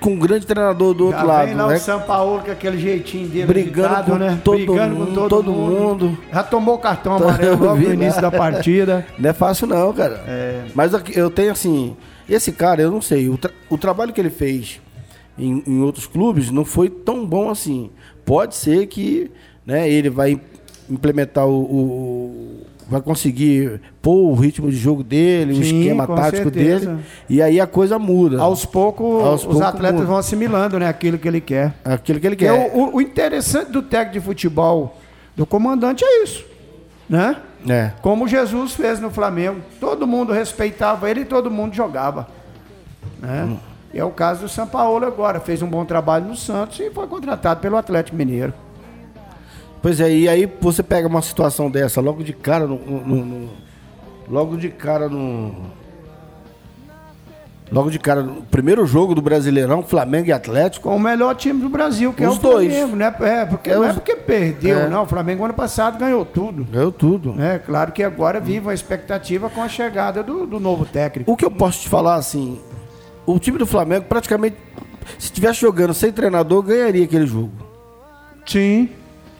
[0.00, 1.46] com um grande treinador do outro Já lado.
[1.46, 1.76] vem lá né?
[1.76, 4.38] o São Paulo com aquele jeitinho dele Brigando com né?
[4.42, 5.80] todo Brigando mundo, com todo, todo mundo.
[6.06, 6.18] mundo.
[6.32, 9.06] Já tomou cartão Tá, amarelo logo vi no início da partida.
[9.18, 10.22] Não é fácil não, cara.
[10.26, 10.64] É.
[10.74, 11.96] Mas eu tenho assim,
[12.28, 14.80] esse cara, eu não sei, o, tra- o trabalho que ele fez
[15.38, 17.90] em, em outros clubes não foi tão bom assim.
[18.24, 19.30] Pode ser que
[19.64, 20.40] né, ele vai
[20.90, 26.14] implementar o, o- vai conseguir pôr o ritmo de jogo dele, o Sim, esquema com
[26.14, 26.86] tático certeza.
[26.90, 28.40] dele, e aí a coisa muda.
[28.40, 30.06] Aos poucos, os atletas muda.
[30.06, 31.72] vão assimilando né, aquilo que ele quer.
[31.84, 32.52] Aquilo que ele quer.
[32.52, 34.98] o, o- o interessante do técnico de futebol
[35.34, 36.44] do comandante é isso.
[37.08, 37.36] Né?
[37.68, 37.92] É.
[38.02, 39.60] Como Jesus fez no Flamengo.
[39.80, 42.26] Todo mundo respeitava ele e todo mundo jogava.
[43.20, 43.56] Né?
[43.94, 45.38] E é o caso do São Paulo agora.
[45.40, 48.52] Fez um bom trabalho no Santos e foi contratado pelo Atlético Mineiro.
[49.82, 52.76] Pois é, e aí você pega uma situação dessa logo de cara no.
[52.78, 53.48] no- no-
[54.28, 55.52] logo de cara no.
[57.70, 60.90] Logo de cara, no primeiro jogo do Brasileirão, Flamengo e Atlético.
[60.90, 62.70] Com o melhor time do Brasil, que Os é o dois.
[62.70, 62.96] Flamengo.
[62.96, 63.14] Né?
[63.22, 64.88] É, porque, É não é os- porque perdeu, É.
[64.90, 65.04] não.
[65.04, 66.64] O Flamengo ano passado ganhou tudo.
[66.64, 67.34] Ganhou tudo.
[67.42, 71.32] É claro que agora vive uma expectativa com a chegada do, do novo técnico.
[71.32, 72.60] O que eu posso te falar assim,
[73.24, 74.56] o time do Flamengo praticamente,
[75.18, 77.52] se estivesse jogando sem treinador, ganharia aquele jogo.
[78.44, 78.90] Sim.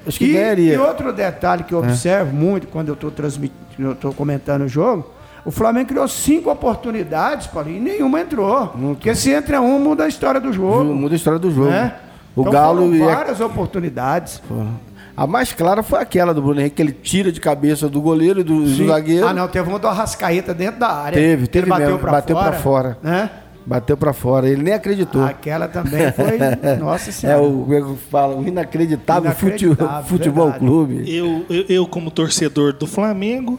[0.06, 0.74] Acho que E, ganharia.
[0.74, 4.68] e outro detalhe que eu observo muito quando eu estou transmitindo, eu estou comentando o
[4.68, 5.10] jogo,
[5.44, 8.68] o Flamengo criou cinco oportunidades, Paulinho, e nenhuma entrou.
[8.68, 10.84] Porque se entra um, muda a história do jogo.
[10.84, 11.70] Muda a história do jogo.
[11.70, 11.94] né?
[12.34, 14.42] O Então Galo foram e várias oportunidades.
[15.16, 18.40] a mais clara foi aquela do Bruno Henrique, que ele tira de cabeça do goleiro
[18.40, 19.26] e do, do zagueiro.
[19.26, 21.18] Ah, não, teve uma do Arrascaeta dentro da área.
[21.18, 22.50] Teve, teve Ele bateu mesmo, pra bateu fora.
[22.50, 22.98] pra fora.
[23.02, 23.30] Né?
[23.64, 25.22] Bateu pra fora, ele nem acreditou.
[25.24, 26.36] Aquela também foi.
[26.80, 27.42] Nossa É Senhora.
[27.42, 30.64] o, é que eu falo, o inacreditável, Inacreditável, futebol verdade.
[30.66, 31.16] clube.
[31.16, 33.58] Eu, eu, eu, como torcedor do Flamengo,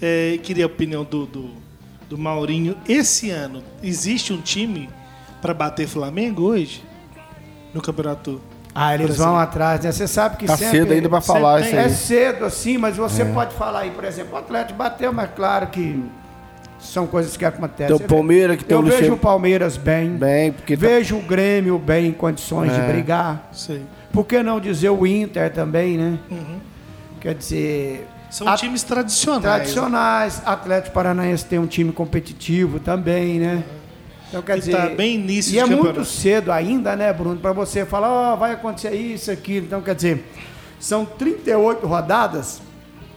[0.00, 1.50] eh, queria a opinião do, do,
[2.08, 2.76] do Maurinho.
[2.88, 4.88] Esse ano, existe um time
[5.40, 6.84] para bater Flamengo hoje?
[7.74, 8.40] No campeonato?
[8.74, 9.90] Ah, eles vão atrás, né?
[9.92, 10.78] Você sabe que Tá sempre...
[10.78, 11.90] cedo ainda pra falar isso É aí.
[11.90, 16.00] cedo, assim, mas você pode falar aí, por exemplo, o Atlético bateu, mas claro que
[16.82, 17.86] são coisas que acontecem.
[17.86, 20.86] Tem o Você Palmeiras, que tem Eu o vejo o Palmeiras bem, Bem, porque tá-
[20.86, 22.86] vejo o Grêmio bem em condições de É.
[22.86, 23.48] brigar.
[23.52, 23.82] Sei.
[24.12, 26.18] Por que não dizer o Inter também, né?
[26.30, 26.58] Uhum.
[27.20, 28.06] Quer dizer...
[28.30, 29.42] São a- times tradicionais.
[29.42, 30.42] tradicionais.
[30.44, 33.62] Atlético Paranaense tem um time competitivo também, né?
[34.28, 35.94] Então, quer E dizer, tá bem início e de é campeonato.
[35.96, 39.66] muito cedo ainda, né, Bruno, para você falar, ó, vai acontecer isso, aquilo.
[39.66, 40.24] Então, quer dizer,
[40.80, 42.60] são 38 rodadas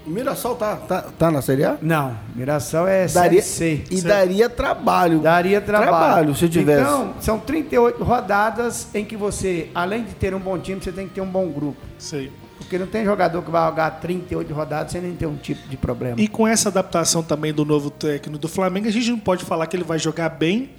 [0.06, 1.78] O Mirassol tá, tá, tá na Série A?
[1.82, 3.84] Não, Mirassol é Daria, Série C.
[3.90, 5.20] e daria trabalho.
[5.20, 5.90] Daria trabalho.
[5.90, 6.82] Trabalho, se tivesse.
[6.82, 11.08] Então, são 38 rodadas em que você, além de ter um bom time, você tem
[11.08, 11.80] que ter um bom grupo.
[11.98, 12.32] Sei.
[12.60, 15.76] Porque não tem jogador que vai jogar 38 rodadas sem nem ter um tipo de
[15.76, 16.22] problema.
[16.22, 19.66] E com essa adaptação também do novo técnico do Flamengo, a gente não pode falar
[19.66, 20.70] que ele vai jogar bem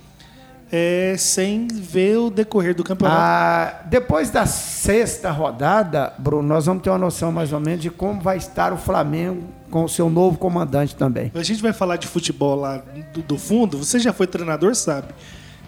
[0.70, 3.20] é, sem ver o decorrer do campeonato.
[3.20, 7.90] Ah, depois da sexta rodada, Bruno, nós vamos ter uma noção mais ou menos de
[7.90, 11.30] como vai estar o Flamengo com o seu novo comandante também.
[11.34, 13.78] A gente vai falar de futebol lá do, do fundo.
[13.78, 15.08] Você já foi treinador, sabe?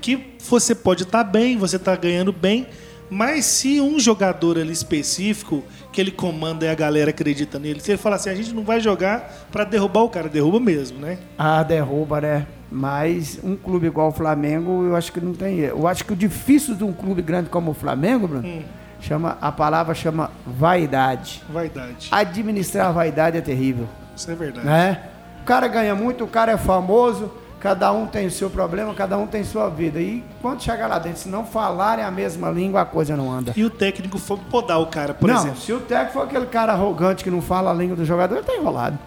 [0.00, 2.66] Que você pode estar bem, você está ganhando bem,
[3.10, 7.90] mas se um jogador ali específico que ele comanda e a galera acredita nele, se
[7.90, 11.18] ele fala assim, a gente não vai jogar para derrubar o cara, derruba mesmo, né?
[11.36, 12.46] Ah, derruba, né?
[12.70, 15.58] Mas um clube igual o Flamengo, eu acho que não tem.
[15.60, 18.62] Eu acho que o difícil de um clube grande como o Flamengo, Bruno, Hum.
[19.00, 21.42] chama, a palavra chama vaidade.
[21.48, 22.08] Vaidade.
[22.10, 23.86] Administrar a vaidade é terrível.
[24.14, 24.66] Isso é verdade.
[24.66, 25.00] né?
[25.42, 29.16] O cara ganha muito, o cara é famoso, cada um tem o seu problema, cada
[29.16, 29.98] um tem sua vida.
[29.98, 33.54] E quando chegar lá dentro, se não falarem a mesma língua, a coisa não anda.
[33.56, 35.56] E o técnico for podar o cara, por não, exemplo.
[35.58, 38.44] se o técnico for aquele cara arrogante que não fala a língua do jogador, ele
[38.44, 38.98] tá enrolado.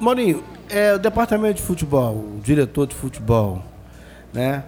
[0.00, 3.62] Maurinho, é, o departamento de futebol, o diretor de futebol,
[4.32, 4.64] né?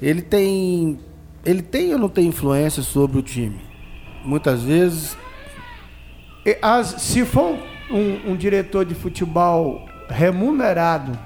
[0.00, 0.98] Ele tem.
[1.44, 3.60] Ele tem ou não tem influência sobre o time?
[4.24, 5.16] Muitas vezes.
[6.44, 7.58] E as- se for
[7.90, 11.18] um, um diretor de futebol remunerado,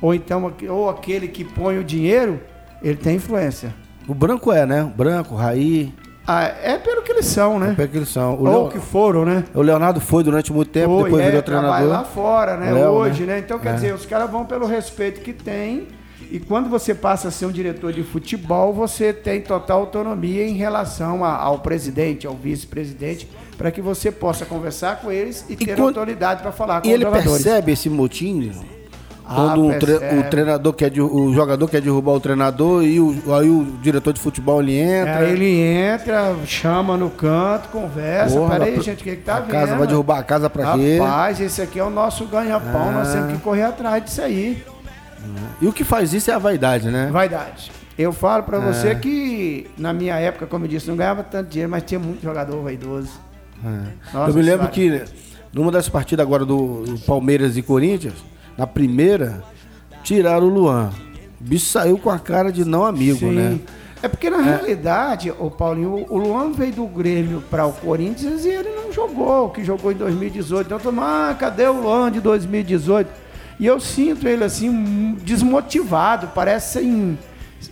[0.00, 2.40] ou então ou aquele que põe o dinheiro,
[2.82, 3.74] ele tem influência.
[4.08, 4.82] O branco é, né?
[4.82, 5.92] O branco, o Raí,
[6.26, 7.74] Ah, é pelo que eles são, né?
[7.76, 8.34] é que eles são.
[8.34, 9.44] O, Ou Leo- que foram, né?
[9.54, 11.88] o Leonardo foi durante muito tempo, Foi, depois é, virou treinador.
[11.88, 12.70] lá fora, né?
[12.72, 13.34] Léo, Hoje, né?
[13.34, 13.38] né?
[13.40, 13.74] Então, quer É.
[13.74, 15.88] dizer, os caras vão pelo respeito que tem.
[16.30, 20.54] E quando você passa a ser um diretor de futebol, você tem total autonomia em
[20.54, 25.74] relação a- ao presidente, ao vice-presidente, para que você possa conversar com eles e, ter
[25.76, 27.42] quando- autoridade para falar com E ele os jogadores.
[27.42, 28.50] percebe esse motim
[29.32, 30.18] Ah, quando um tre- percebe.
[30.20, 34.20] o treinador quer o jogador quer derrubar o treinador e o, aí o diretor de
[34.20, 35.18] futebol ele entra.
[35.18, 38.36] Aí ele entra, chama no canto, conversa.
[38.36, 39.50] Porra, Peraí, gente, o que, que tá a vendo?
[39.50, 40.98] casa vai derrubar a casa pra quê?
[41.00, 43.12] Rapaz, esse aqui é o nosso ganha-pão, nós Ah.
[43.12, 44.62] temos que correr atrás disso aí.
[45.60, 47.08] E o que faz isso é a vaidade, né?
[47.12, 47.70] Vaidade.
[47.96, 48.60] Eu falo pra É.
[48.60, 52.22] você que na minha época, como eu disse, não ganhava tanto dinheiro, mas tinha muito
[52.22, 53.10] jogador vaidoso.
[54.12, 55.02] Nossa eu me lembro que
[55.52, 58.14] numa das partidas agora do Palmeiras e Corinthians,
[58.56, 59.42] na primeira,
[60.02, 60.90] tiraram o Luan.
[61.40, 63.32] O bicho saiu com a cara de não amigo, Sim.
[63.32, 63.58] né?
[64.02, 68.48] É porque na realidade, o Paulinho, o Luan veio do Grêmio para o Corinthians e
[68.48, 70.66] ele não jogou, o que jogou em 2018.
[70.66, 73.08] Então, todo mundo, ah, cadê o Luan de 2018?
[73.60, 77.16] E eu sinto ele assim, desmotivado, parece sem.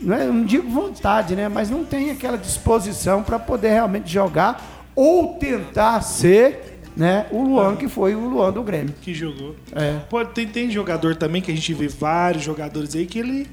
[0.01, 1.49] Não, é, não digo vontade, né?
[1.49, 4.63] Mas não tem aquela disposição para poder realmente jogar
[4.95, 8.95] ou tentar ser né, o Luan que foi o Luan do Grêmio.
[9.01, 9.55] Que jogou.
[9.73, 9.99] É.
[10.09, 13.47] Pode, tem, tem jogador também que a gente vê vários jogadores aí que ele,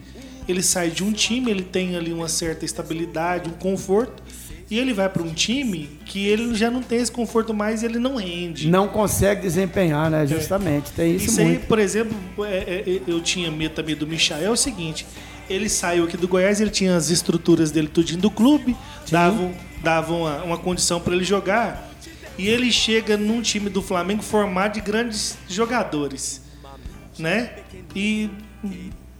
[0.48, 4.24] ele sai de um time, ele tem ali uma certa estabilidade, um conforto,
[4.70, 7.86] e ele vai para um time que ele já não tem esse conforto mais e
[7.86, 8.70] ele não rende.
[8.70, 10.28] Não consegue desempenhar, né?
[10.28, 10.92] Justamente.
[10.92, 11.68] Tem isso, Isso aí, muito.
[11.68, 15.06] por exemplo, é, é, eu tinha medo também do Michael, é o seguinte,
[15.50, 18.76] ele saiu aqui do Goiás, ele tinha as estruturas dele tudinho do clube,
[19.10, 21.90] davam, davam uma, uma condição para ele jogar,
[22.38, 26.42] e ele chega num time do Flamengo formado de grandes jogadores,
[27.18, 27.52] né?
[27.96, 28.30] E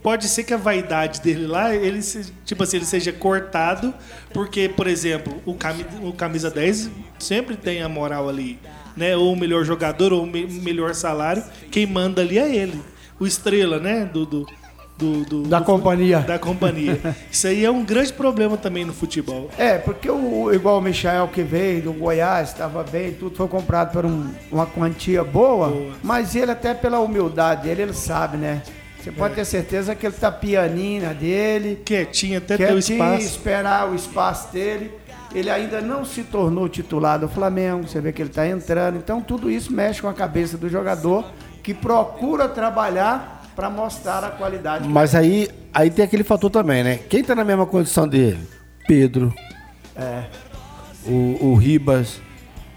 [0.02, 2.00] pode ser que a vaidade dele lá, ele
[2.44, 3.92] tipo assim, ele seja cortado,
[4.32, 8.58] porque, por exemplo, o, cami- o camisa 10 sempre tem a moral ali,
[8.96, 9.16] né?
[9.16, 12.80] Ou o melhor jogador, ou o me- melhor salário, quem manda ali é ele.
[13.20, 14.04] O estrela, né?
[14.04, 14.46] Do, do,
[14.98, 16.18] do- do- Da do- companhia.
[16.20, 16.98] Da companhia.
[17.30, 19.48] Isso aí é um grande problema também no futebol.
[19.56, 23.92] É, porque o, igual o Michael que veio do Goiás, estava bem, tudo foi comprado
[23.92, 25.92] por um- uma quantia boa, Boa.
[26.02, 28.62] mas ele até pela humildade dele, ele sabe, né?
[29.00, 32.78] Você pode ter certeza que ele tá pianinho na dele, Quietinho, até quer ter o
[32.78, 33.24] espaço.
[33.24, 34.90] esperar o espaço dele.
[35.34, 38.96] Ele ainda não se tornou titular do Flamengo, você vê que ele está entrando.
[38.96, 41.24] Então tudo isso mexe com a cabeça do jogador
[41.62, 44.88] que procura trabalhar para mostrar a qualidade.
[44.88, 47.00] Mas aí, aí tem aquele fator também, né?
[47.08, 48.38] Quem tá na mesma condição dele?
[48.86, 49.34] Pedro.
[49.96, 50.22] É.
[51.04, 52.20] O, o Ribas.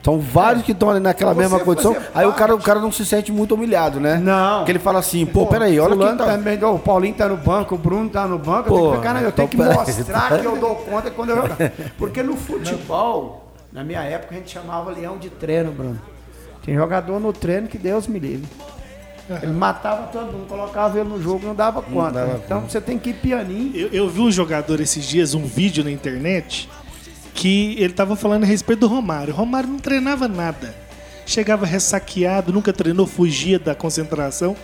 [0.03, 1.95] São vários que estão ali naquela Você mesma condição.
[2.15, 4.17] Aí o cara, o cara não se sente muito humilhado, né?
[4.17, 4.57] Não.
[4.57, 6.25] Porque ele fala assim, pô, peraí, olha quem tá...
[6.25, 8.89] também, ó, o Paulinho tá no banco, o Bruno tá no banco, eu Pô, tenho
[8.89, 11.57] que ficar, na- eu tenho que então mostrar que eu dou conta quando eu jogar.
[11.95, 16.01] Porque no futebol, na minha época, a gente chamava leão de treino, Bruno.
[16.63, 18.49] Tinha jogador no treino que Deus me livre.
[19.41, 22.11] Ele matava todo mundo, colocava ele no jogo, não dava conta.
[22.11, 23.75] dava então você tem que ir pianinho.
[23.75, 26.69] Eu, eu vi um jogador esses dias, um vídeo na internet,
[27.33, 29.33] que ele tava falando a respeito do Romário.
[29.33, 30.73] O Romário não treinava nada.
[31.25, 34.55] chegava ressaqueado, nunca treinou, fugia da concentração.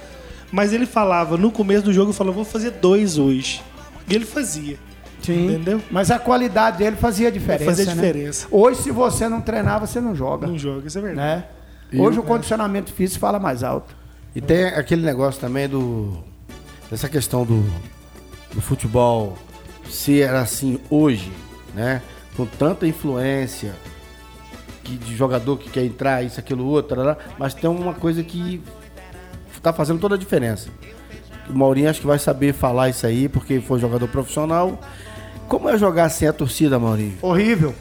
[0.51, 3.61] Mas ele falava, no começo do jogo, falava, vou fazer dois hoje.
[4.09, 4.77] E ele fazia.
[5.21, 5.45] Sim.
[5.47, 5.81] Entendeu?
[5.91, 7.65] Mas a qualidade dele fazia diferença.
[7.65, 7.93] Fazia né?
[7.93, 8.47] diferença.
[8.49, 10.47] Hoje, se você não treinar, você não joga.
[10.47, 11.43] Não joga, isso é verdade.
[11.91, 11.99] Né?
[12.01, 13.95] Hoje o- o condicionamento físico fala mais alto.
[14.37, 16.15] E tem aquele negócio também do.
[16.91, 17.65] Dessa questão do,
[18.53, 19.35] do futebol
[19.89, 21.31] ser assim hoje,
[21.73, 22.03] né?
[22.35, 23.73] Com tanta influência
[24.83, 28.61] que, de jogador que quer entrar, isso, aquilo, outro, mas tem uma coisa que
[29.59, 30.69] tá fazendo toda a diferença.
[31.49, 34.79] O Maurinho acho que vai saber falar isso aí, porque foi jogador profissional.
[35.47, 37.17] Como é jogar sem a torcida, Maurinho?
[37.23, 37.73] Horrível.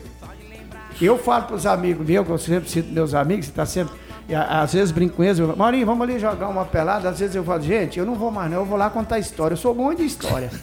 [0.99, 4.06] Eu falo para os amigos meus, que eu sempre cito meus amigos, que tá sempre.
[4.29, 7.09] E a- às vezes brinco com eles, eu, Maurinho, vamos ali jogar uma pelada.
[7.09, 9.55] Às vezes eu falo, gente, eu não vou mais, não, eu vou lá contar história.
[9.55, 10.51] Eu sou bom de história.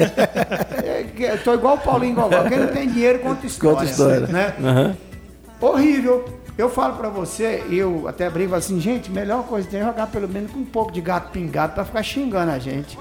[1.24, 2.44] É tô igual o Paulinho Gogó.
[2.50, 3.78] Quem não tem dinheiro conta história.
[3.80, 4.28] Conta história.
[4.28, 4.54] Né?
[4.62, 4.98] Aham.
[5.62, 6.26] Horrível.
[6.58, 10.28] Eu falo pra você, eu até brinco assim, gente, melhor coisa tem é jogar pelo
[10.28, 12.98] menos com um pouco de gato pingado pra ficar xingando a gente.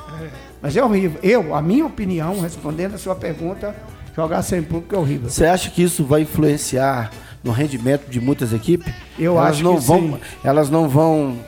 [0.60, 1.18] Mas é horrível.
[1.22, 3.74] Eu, a minha opinião, respondendo a sua pergunta,
[4.16, 5.28] jogar sem público é horrível.
[5.28, 7.10] Você acha que isso vai influenciar
[7.42, 8.92] no rendimento de muitas equipes?
[9.18, 10.20] Eu elas acho não vão, sim.
[10.44, 11.38] Elas não vão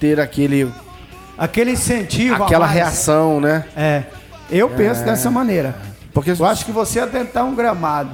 [0.00, 0.70] ter aquele,
[1.36, 2.42] Aquele incentivo.
[2.44, 3.64] aquela reação, né?
[3.76, 4.04] É.
[4.50, 5.74] Eu penso dessa maneira.
[6.12, 8.10] Porque Eu acho que você atentar um gramado.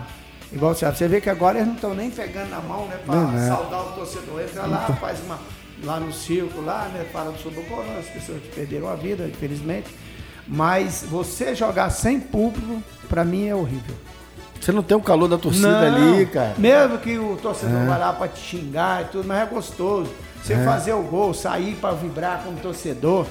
[0.53, 2.97] Igual você, você vê que agora eles não estão nem pegando na mão, né?
[3.05, 3.49] Pra Não, né?
[3.49, 4.41] saudar o torcedor.
[4.41, 5.39] Entra lá, faz uma.
[5.85, 7.05] Lá no circo, lá, né?
[7.13, 9.89] Falando sobre o corona, as pessoas que perderam a vida, infelizmente.
[10.47, 13.95] Mas você jogar sem público, pra mim é horrível.
[14.61, 16.55] Você não tem o calor da torcida ali, cara.
[16.57, 16.61] É.
[16.61, 20.11] Mesmo que o torcedor vai lá pra te xingar e tudo, mas é gostoso.
[20.43, 23.27] Você fazer o gol, sair pra vibrar como torcedor.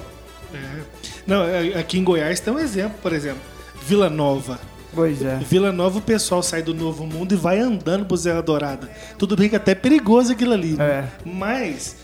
[1.26, 3.40] Não, é- aqui em Goiás tem um exemplo, por exemplo.
[3.82, 4.58] Vila Nova.
[4.94, 5.36] Pois é.
[5.36, 8.88] Vila Nova, o pessoal sai do Novo Mundo e vai andando pro Serra Dourada.
[9.18, 10.72] Tudo bem que é até perigoso aquilo ali.
[10.72, 10.84] né?
[10.84, 11.28] É.
[11.28, 11.96] Mas,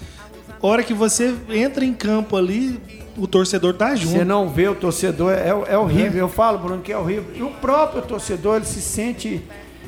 [0.60, 2.78] hora que você entra em campo ali,
[3.16, 4.12] o torcedor tá junto.
[4.12, 6.20] Você não vê o torcedor, é, é horrível.
[6.20, 7.26] Eu falo, Bruno, que é horrível.
[7.34, 9.42] E o próprio torcedor, ele se sente,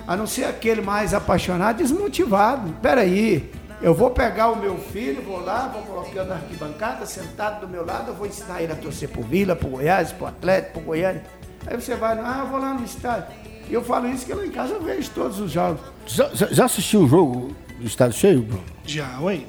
[0.07, 2.73] a não ser aquele mais apaixonado, desmotivado.
[2.81, 3.51] Peraí,
[3.83, 7.85] eu vou pegar o meu filho, vou lá, vou colocar na arquibancada, sentado do meu
[7.85, 11.23] lado, eu vou ensinar ele a torcer pro Vila, pro Goiás, pro Atlético, pro Goiânia.
[11.67, 13.35] Aí você vai, ah, eu vou lá no estádio.
[13.69, 15.81] E eu falo isso que lá em casa eu vejo todos os jogos.
[16.07, 17.51] Já, já- já assistiu o jogo
[17.81, 18.63] do estádio cheio, Bruno?
[18.87, 19.41] Já, ué.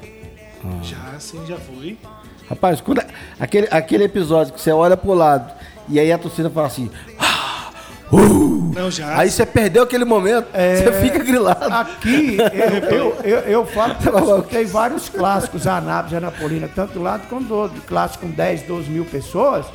[0.64, 0.82] Ah.
[0.82, 1.96] Já, sim, já foi.
[2.48, 3.02] Rapaz, quando,
[3.38, 5.52] aquele, aquele episódio que você olha pro lado
[5.88, 6.90] e aí a torcida fala assim.
[7.18, 7.70] "Ah,
[8.12, 9.18] uh", Não, já.
[9.18, 11.64] aí você perdeu aquele momento, você fica grilado.
[11.72, 12.36] Aqui,
[12.90, 17.22] eu, eu, eu, eu falo que eu escutei vários clássicos, Anápolis, Anapolina, tanto do lado
[17.28, 17.80] quanto do outro.
[17.82, 19.66] Clássico com 10, 12 mil pessoas.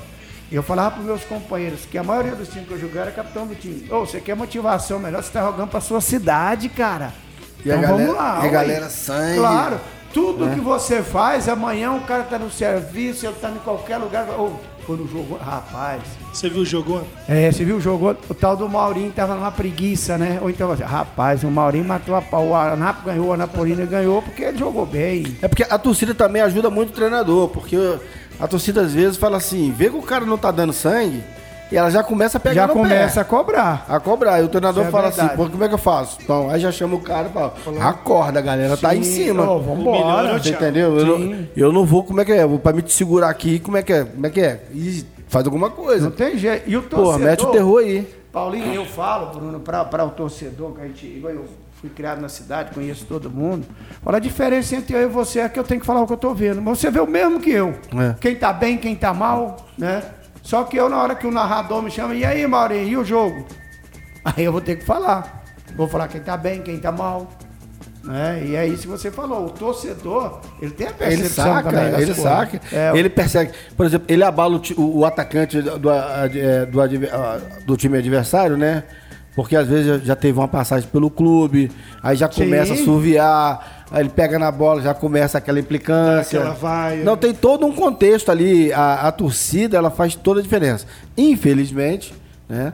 [0.51, 3.11] E eu falava para meus companheiros que a maioria dos times que eu joguei era
[3.11, 3.87] capitão do time.
[3.91, 5.23] Ô, você quer motivação melhor?
[5.23, 7.11] Você tá jogando pra sua cidade, cara.
[7.65, 8.39] E a então galera- vamos lá.
[8.43, 9.37] e a galera sangue.
[9.39, 9.79] Claro.
[10.13, 14.29] Tudo que você faz, amanhã o cara tá no serviço, ele tá em qualquer lugar.
[14.29, 14.51] Ô,
[14.85, 15.37] foi no jogo.
[15.37, 16.01] Rapaz,
[16.31, 18.15] Você viu o jogo é, você viu o jogo?
[18.29, 20.39] O tal do Maurinho tava numa preguiça, né?
[20.41, 22.49] Ou então, assim, rapaz, o Maurinho matou a pau.
[22.49, 25.37] O Anapo ganhou, o Anapolina ganhou porque ele jogou bem.
[25.41, 27.77] É porque a torcida também ajuda muito o treinador, porque
[28.39, 31.23] a torcida às vezes fala assim, vê que o cara não tá dando sangue,
[31.71, 33.21] e ela já começa a pegar Já no começa pé.
[33.21, 33.85] a cobrar.
[33.89, 34.39] A cobrar.
[34.41, 35.27] E o treinador é fala verdade.
[35.27, 36.19] assim, pô, como é que eu faço?
[36.21, 39.49] Então, aí já chama o cara e fala, acorda, galera, tá em Sim, cima.
[39.49, 40.37] O vambora.
[40.39, 40.97] Você entendeu?
[40.99, 41.29] Eu Sim.
[41.33, 42.45] não, eu não vou, como é que é?
[42.45, 44.03] Vou pra me te segurar aqui, como é que é?
[44.03, 44.63] Como é que é?
[44.71, 46.11] E faz alguma Não coisa.
[46.11, 46.69] tem jeito.
[46.69, 47.19] E o Pô, torcedor...
[47.19, 48.07] mete o terror aí.
[48.31, 51.05] Paulinho, eu falo, Bruno, para o torcedor, que a gente.
[51.05, 51.45] igual Eu
[51.79, 53.65] fui criado na cidade, conheço todo mundo.
[54.05, 56.13] Olha, a diferença entre eu e você é que eu tenho que falar o que
[56.13, 56.61] eu tô vendo.
[56.61, 57.73] Mas você vê o mesmo que eu.
[57.95, 58.15] É.
[58.19, 60.01] Quem tá bem, quem tá mal, né?
[60.43, 63.03] Só que eu, na hora que o narrador me chama, e aí, Maurinho, e o
[63.03, 63.45] jogo?
[64.23, 65.43] Aí eu vou ter que falar.
[65.75, 67.31] Vou falar quem tá bem, quem tá mal.
[68.03, 68.43] Né?
[68.45, 69.45] E é isso que você falou.
[69.45, 72.17] O torcedor, ele tem a Ele percepção saca, também ele coisas.
[72.17, 72.61] saca.
[72.71, 73.51] É, ele persegue.
[73.77, 75.89] Por exemplo, ele abala o, o- atacante do, do,
[76.81, 78.83] adver- ah, do time adversário, né?
[79.35, 81.71] Porque às vezes já, teve uma passagem pelo clube,
[82.03, 82.43] aí já Sim.
[82.43, 86.39] começa a surviar, aí ele pega na bola, já começa aquela implicância.
[86.39, 87.03] Aquela vaia.
[87.03, 88.73] Não, tem todo um contexto ali.
[88.73, 90.87] A, a torcida, ela faz toda a diferença.
[91.15, 92.13] Infelizmente,
[92.49, 92.73] né?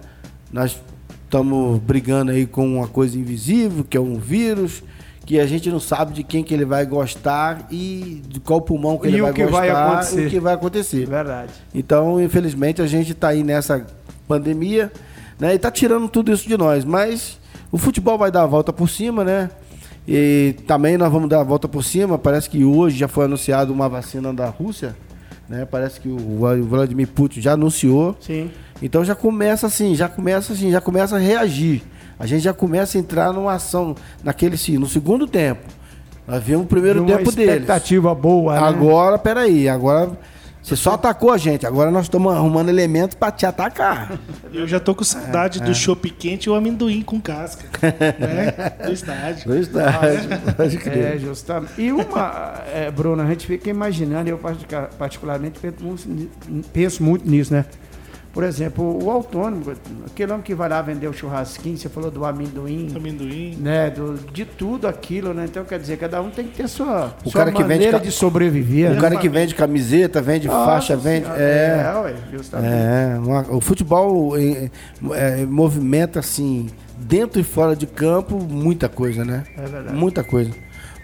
[0.52, 0.82] Nós
[1.26, 4.82] estamos brigando aí com uma coisa invisível, que é um vírus,
[5.26, 8.98] que a gente não sabe de quem que ele vai gostar e de qual pulmão
[8.98, 10.24] que E ele vai que gostar vai acontecer.
[10.24, 11.06] e o que vai acontecer.
[11.06, 11.52] Verdade.
[11.76, 13.86] Então, infelizmente, a gente está aí nessa
[14.28, 14.92] pandemia,
[15.40, 15.52] né?
[15.52, 16.84] E está tirando tudo isso de nós.
[16.84, 17.38] Mas
[17.72, 19.52] o futebol vai dar a volta por cima, né?
[20.12, 22.18] E também nós vamos dar a volta por cima.
[22.18, 24.96] Parece que hoje já foi anunciado uma vacina da Rússia,
[25.48, 25.66] né?
[25.66, 28.18] Parece que o Vladimir Putin já anunciou.
[28.20, 28.50] Sim.
[28.82, 31.84] Então já começa assim, já começa assim, já começa a reagir.
[32.18, 35.62] A gente já começa a entrar numa ação naquele sim, no segundo tempo.
[36.28, 37.54] Nós vimos o primeiro uma tempo deles.
[37.54, 38.68] expectativa boa, né?
[38.68, 40.12] Agora, peraí, agora
[40.62, 44.20] você só atacou a gente, agora nós estamos arrumando elementos pra te atacar.
[44.54, 47.66] Eu já tô com saudade do chopp quente e o amendoim com casca.
[47.82, 48.86] né?
[48.86, 49.48] Do estádio.
[49.48, 51.16] Do estádio, pode crer.
[51.16, 51.74] É, justamente.
[51.78, 55.60] E uma, é, Bruno, a gente fica imaginando, eu particu- particularmente
[56.74, 57.66] penso muito nisso, né?
[58.32, 59.64] Por exemplo, o autônomo,
[60.06, 63.58] aquele homem que vai lá vender o churrasquinho, você falou do amendoim, Amendoim.
[63.60, 63.90] né?
[63.90, 65.46] Do, de tudo aquilo, né?
[65.50, 67.98] Então, quer dizer, cada um tem que ter sua, O sua cara que vende maneira
[67.98, 68.92] ca- de sobreviver.
[68.92, 69.02] O né?
[69.02, 71.26] cara que vende camiseta, vende faixa, Nossa vende.
[71.26, 71.92] Senhora, É.
[71.96, 72.72] é, ué, justamente.
[72.72, 74.70] É, uma- o futebol é,
[75.14, 76.68] é, movimenta assim,
[77.00, 79.44] dentro e fora de campo, muita coisa, né?
[79.58, 79.96] É verdade.
[79.98, 80.52] Muita coisa.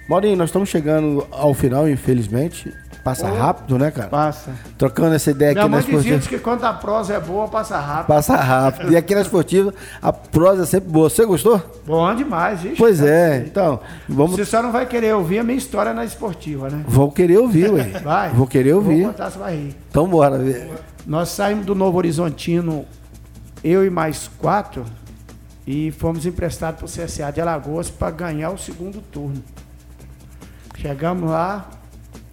[0.07, 2.71] Maurinho, nós estamos chegando ao final, infelizmente.
[3.05, 4.09] Passa rápido, né, cara?
[4.09, 4.51] Passa.
[4.79, 6.19] Trocando essa ideia Minha aqui na esportiva.
[6.27, 8.07] que quando a prosa é boa, passa rápido.
[8.07, 8.91] Passa rápido.
[8.91, 11.07] E aqui na esportiva, a prosa é sempre boa.
[11.07, 11.61] Você gostou?
[11.85, 12.73] Bom demais, viu?
[12.75, 13.43] Pois é.
[13.45, 13.79] Então,
[14.09, 14.35] vamos.
[14.35, 16.83] Você só não vai querer ouvir a minha história na esportiva, né?
[16.87, 17.83] Vou querer ouvir, ué.
[18.03, 18.31] Vai.
[18.31, 19.05] Vou querer Vou ouvir.
[19.05, 19.75] contar, você vai rir.
[19.87, 20.71] Então bora ver.
[21.05, 22.85] Nós saímos do Novo Horizontino,
[23.63, 24.83] eu e mais quatro,
[25.67, 29.43] e fomos emprestados para o CSA de Alagoas para ganhar o segundo turno.
[30.75, 31.69] Chegamos lá,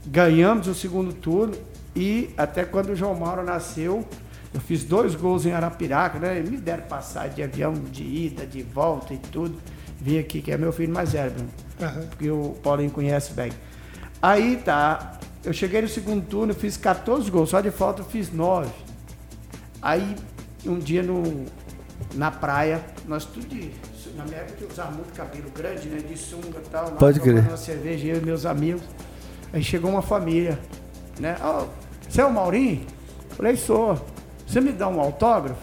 [0.06, 1.54] ganhamos o segundo turno
[1.94, 4.06] e até quando o João Mauro nasceu,
[4.52, 6.40] eu fiz dois gols em Arapiraca, né?
[6.40, 9.58] Me deram passagem de avião de ida, de volta e tudo.
[10.00, 11.32] Vim aqui, que é meu filho mais velho,
[11.80, 12.06] Aham.
[12.08, 13.52] porque o Paulinho conhece bem.
[14.20, 18.32] Aí tá, eu cheguei no segundo turno, fiz 14 gols, só de falta eu fiz
[18.32, 18.68] 9.
[19.80, 20.16] Aí,
[20.66, 21.46] um dia no,
[22.14, 23.70] na praia, nós tudo de.
[24.16, 25.98] Na minha época eu usava muito cabelo grande, né?
[25.98, 26.84] De sunga e tal.
[26.90, 27.40] lá, Pode crer.
[27.48, 28.82] Uma cerveja, eu e meus amigos.
[29.52, 30.58] Aí chegou uma família,
[31.20, 31.36] né?
[31.42, 31.66] Ó,
[32.08, 32.82] você é o Maurinho?
[33.30, 33.98] Falei, sou.
[34.46, 35.60] Você me dá um autógrafo?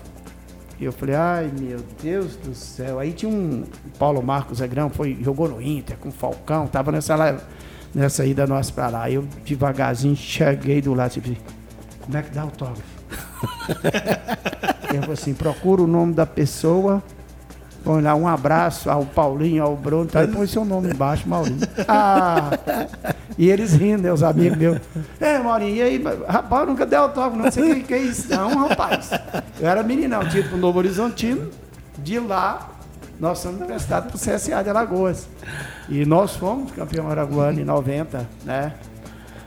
[0.79, 2.99] E eu falei, ai meu Deus do céu.
[2.99, 3.65] Aí tinha um
[3.97, 7.37] Paulo Marcos Negrão, foi, jogou no Inter com o Falcão, tava nessa, lá-
[7.93, 9.09] nessa ida nossa pra lá.
[9.11, 11.37] Eu devagarzinho cheguei do lado e falei,
[12.01, 12.81] como é que dá autógrafo?
[14.93, 17.03] eu falei assim, procura o nome da pessoa,
[17.83, 21.59] põe lá um abraço ao Paulinho, ao Bruno, tá, põe seu nome embaixo, Maurinho.
[21.87, 22.51] Ah!
[23.37, 24.79] E eles rindo, né, os amigos meus.
[25.19, 28.29] É, Maurinho, e aí, rapaz, nunca dei autógrafo, não sei o que, é isso.
[28.29, 29.11] Não, rapaz.
[29.59, 31.49] Eu era meninão, tinha ido pro Novo Horizontino,
[31.97, 32.69] de lá,
[33.19, 35.27] nós fomos emprestados pro CSA de Alagoas.
[35.87, 38.73] E nós fomos campeão araguano em 90, né?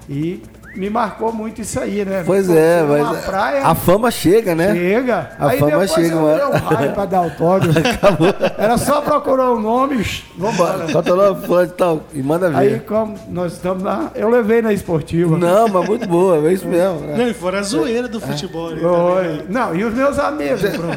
[0.09, 0.43] E
[0.75, 2.23] me marcou muito isso aí, né?
[2.25, 4.75] Pois Pô, é, mas praia, a fama chega, né?
[4.75, 5.31] Chega.
[5.39, 6.45] A aí fama depois chega, eu mano.
[6.51, 7.79] um raio pra dar autógrafo.
[8.59, 10.05] Era só procurar o nome.
[10.37, 10.87] Vambora.
[10.93, 12.01] Bota lá fã e tal.
[12.15, 12.57] E manda ver.
[12.57, 15.37] Aí, como nós estamos lá, eu levei na esportiva.
[15.37, 17.01] Não, mas muito boa, é isso mesmo.
[17.01, 17.17] né?
[17.17, 18.77] Não, e fora a zoeira do futebol Oi.
[18.81, 19.37] também.
[19.39, 19.45] né?
[19.49, 20.93] Não, e os meus amigos, Bruno?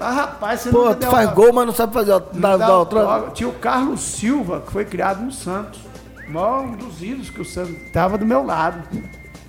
[0.00, 1.34] Ah, rapaz, você Pô, tu faz autógrafo.
[1.34, 2.66] gol, mas não sabe fazer dá outra.
[2.66, 3.30] autógrafo.
[3.32, 5.80] Tinha o Carlos Silva, que foi criado no Santos.
[6.30, 8.82] Um dos ídolos que o Santos estava do meu lado.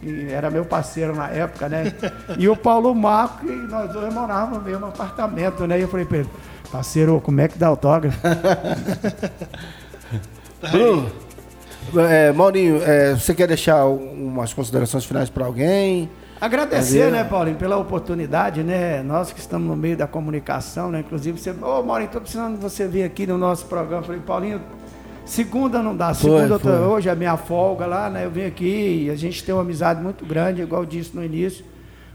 [0.01, 1.93] E era meu parceiro na época, né?
[2.37, 5.77] E o Paulo Marco, e nós dois morávamos no mesmo apartamento, né?
[5.77, 6.29] E eu falei pra ele,
[6.71, 8.17] parceiro, como é que dá autógrafo?
[10.71, 11.11] Bruno,
[11.97, 16.09] é, Maurinho, é, você quer deixar umas considerações finais pra alguém?
[16.39, 19.03] Agradecer, né, Paulinho, pela oportunidade, né?
[19.03, 21.01] Nós que estamos no meio da comunicação, né?
[21.01, 24.03] Inclusive, você, ô, Maurinho, tô precisando de você vir aqui no nosso programa.
[24.03, 24.61] Eu Falei, Paulinho,
[25.29, 26.79] segunda não dá, Foi, segunda tô- foi.
[26.79, 28.25] hoje é minha folga lá, né?
[28.25, 31.23] Eu vim aqui e a gente tem uma amizade muito grande, igual eu disse no
[31.23, 31.63] início.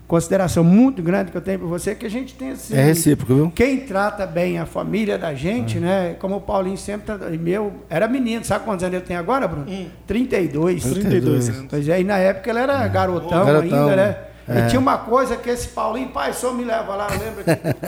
[0.06, 2.76] Consideração muito grande que eu tenho por você, que a gente tem assim.
[2.76, 3.50] É recíproco, viu?
[3.54, 6.14] Quem trata bem a família da gente, né?
[6.20, 7.34] Como o Paulinho sempre trata.
[7.34, 9.66] e Meu, era menino, sabe quantos anos ele tem agora, Bruno?
[10.06, 10.82] 32.
[10.84, 11.66] 32 anos.
[11.70, 14.18] Pois é, e na época ele era garotão, Garotão, ainda, né?
[14.46, 14.58] é.
[14.60, 17.42] E tinha uma coisa que esse Paulinho, pai, só me leva lá, lembra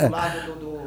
[0.07, 0.81] do lado do, do-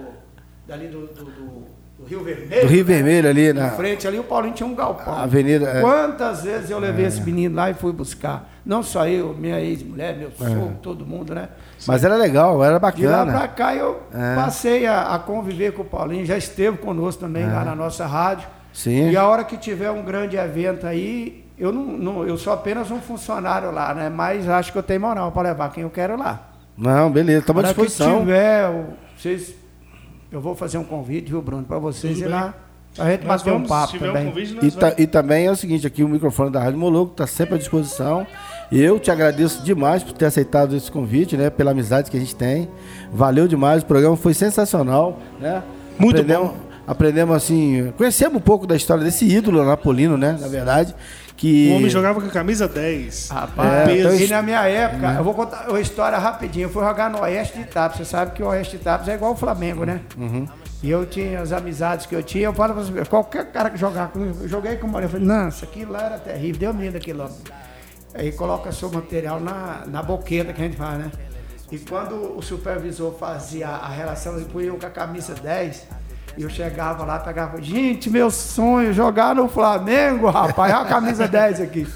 [0.67, 2.61] dali do, do- do- do Rio Vermelho?
[2.61, 5.13] Do Rio Vermelho ali Na na frente ali, o Paulinho tinha um galpão.
[5.17, 5.67] avenida.
[5.69, 5.81] é.
[5.81, 8.49] Quantas vezes eu levei esse menino lá e fui buscar?
[8.65, 11.49] Não só eu, minha ex-mulher, meu sogro, todo mundo, né?
[11.87, 13.37] Mas era legal, era De lá bacana.
[13.39, 14.35] pra cá eu É.
[14.35, 18.47] passei a, a conviver com o Paulinho, já esteve conosco também lá na nossa rádio.
[18.71, 19.09] Sim.
[19.09, 22.91] E a hora que tiver um grande evento aí, eu não, não- eu sou apenas
[22.91, 24.09] um funcionário lá, né?
[24.09, 26.47] Mas acho que eu tenho moral para levar quem eu quero lá.
[26.77, 28.19] Não, beleza, estamos à A disposição.
[28.19, 29.55] tiver, o- vocês,
[30.31, 32.33] eu vou fazer um convite, viu, Bruno, para vocês Tudo ir bem.
[32.39, 32.53] lá.
[32.97, 34.23] A gente Nós bater um vamos, papo se tiver também.
[34.27, 37.11] um convite, E, ta- e também é o seguinte, aqui o microfone da Rádio Moloco
[37.11, 38.25] está sempre à disposição.
[38.71, 41.49] Eu te agradeço demais por ter aceitado esse convite, né?
[41.49, 42.67] Pela amizade que a gente tem.
[43.11, 45.63] Valeu demais, o programa foi sensacional, né?
[45.97, 46.51] Muito aprendemos,
[46.89, 50.35] Aprendemos assim, conhecemos um pouco da história desse ídolo napolino, né?
[50.41, 50.95] Na verdade,
[51.37, 53.29] que O homem jogava com a camisa 10.
[53.29, 54.23] Rapaz, Peso.
[54.23, 56.65] e na minha época, eu vou contar uma história rapidinho.
[56.65, 57.99] Eu fui jogar no Oeste de Itapes.
[57.99, 60.01] Você sabe que o Oeste de Itapes é igual o Flamengo, né?
[60.81, 63.77] E eu tinha as amizades que eu tinha, eu falo pra você, qualquer cara que
[63.77, 66.59] jogar comigo, eu joguei com o Marinho, eu falei, não, isso aqui lá era terrível,
[66.59, 67.29] deu medo aquilo lá.
[68.15, 71.11] Aí coloca seu material na, na boqueta que a gente faz, né?
[71.71, 75.98] E quando o supervisor fazia a relação, ele punha eu com a camisa 10, e
[76.37, 81.61] eu chegava lá, pegava, gente, meu sonho, jogar no Flamengo, rapaz, olha a camisa 10
[81.61, 81.87] aqui.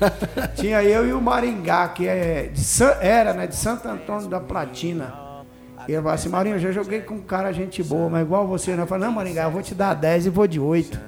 [0.56, 4.40] Tinha eu e o Maringá, que é de San, era, né, de Santo Antônio da
[4.40, 5.14] Platina.
[5.88, 8.48] E ele falou assim, Marinho, eu já joguei com um cara gente boa, mas igual
[8.48, 8.84] você, né?
[8.84, 11.00] Eu falei, não, Maringá, eu vou te dar 10 e vou de 8.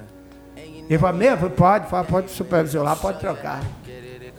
[0.88, 1.50] Ele falou, mesmo?
[1.50, 3.60] Pode, pode, lá, pode trocar.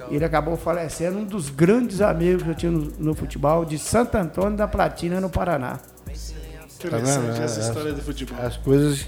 [0.10, 4.16] Ele acabou falecendo, um dos grandes amigos que eu tinha no, no futebol, de Santo
[4.16, 5.80] Antônio da Platina, no Paraná.
[6.86, 7.44] Interessante vendo?
[7.44, 8.38] essa É, história do futebol.
[8.46, 9.06] As coisas.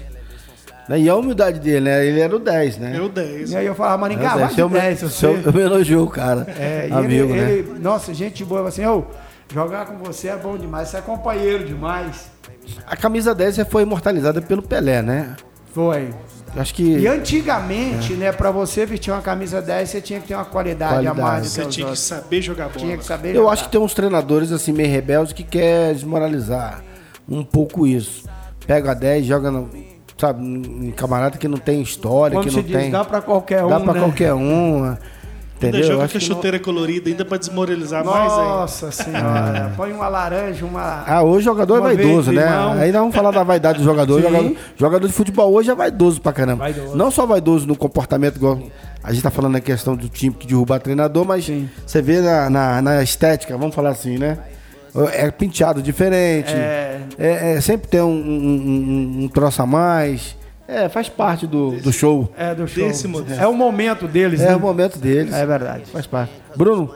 [0.88, 0.98] né?
[0.98, 2.04] E a humildade dele, né?
[2.06, 2.92] Ele era o 10, né?
[2.96, 3.52] Eu 10.
[3.52, 4.48] E aí eu falava, Maringá, vai 10.
[4.50, 5.26] de Seu- 10, seu- você.
[5.48, 6.46] Eu me elogiou o cara.
[6.58, 7.52] É, e Amigo, ele, né?
[7.52, 9.04] ele- nossa, gente boa, assim, ô,
[9.52, 12.30] jogar com você é bom demais, você é companheiro demais.
[12.86, 15.36] A camisa 10 já foi imortalizada pelo Pelé, né?
[15.72, 16.10] Foi.
[16.56, 16.82] Acho que.
[16.82, 20.94] E antigamente, né, pra você vestir uma camisa 10, você tinha que ter uma qualidade,
[20.94, 21.20] Qualidade.
[21.20, 22.78] a mais Você tinha que saber jogar bola.
[22.80, 23.52] Tinha que saber Eu jogar.
[23.52, 26.82] acho que tem uns treinadores assim meio rebeldes que quer desmoralizar
[27.30, 28.24] um pouco isso.
[28.66, 29.68] Pega a 10, joga no,
[30.18, 32.90] sabe, em camarada que não tem história, Como que não diz, tem.
[32.90, 34.00] dá pra qualquer um, dá pra né?
[34.00, 34.84] qualquer um.
[34.84, 34.98] Ainda
[35.68, 35.80] Entendeu?
[35.82, 38.44] Eu joga acho com a que não- chuteira colorida, ainda pra desmoralizar mais ainda.
[38.44, 41.04] Nossa senhora, põe uma laranja, uma...
[41.06, 42.48] Ah, hoje o jogador é Uma vaidoso, vez, né?
[42.78, 44.22] Aí nós vamos falar da vaidade do jogador.
[44.22, 44.56] Jogador.
[44.74, 46.64] Jogador de futebol hoje é vaidoso pra caramba.
[46.64, 46.96] Vaidoso.
[46.96, 48.58] Não só vaidoso no comportamento, igual
[49.04, 51.68] a gente tá falando na questão do time que derrubar treinador, mas Sim.
[51.86, 54.38] você vê na, na, na estética, vamos falar assim, né?
[55.12, 56.52] É penteado diferente.
[56.52, 57.00] É.
[57.18, 58.10] É, é, sempre tem um, um,
[59.20, 60.36] um- um troço a mais.
[60.66, 62.32] É, faz parte do, do show.
[62.36, 62.86] É do show.
[62.86, 63.40] Desse modelo.
[63.40, 64.56] É o momento deles, É né?
[64.56, 65.32] o momento deles.
[65.32, 65.84] É verdade.
[65.90, 66.32] Faz parte.
[66.56, 66.94] Bruno,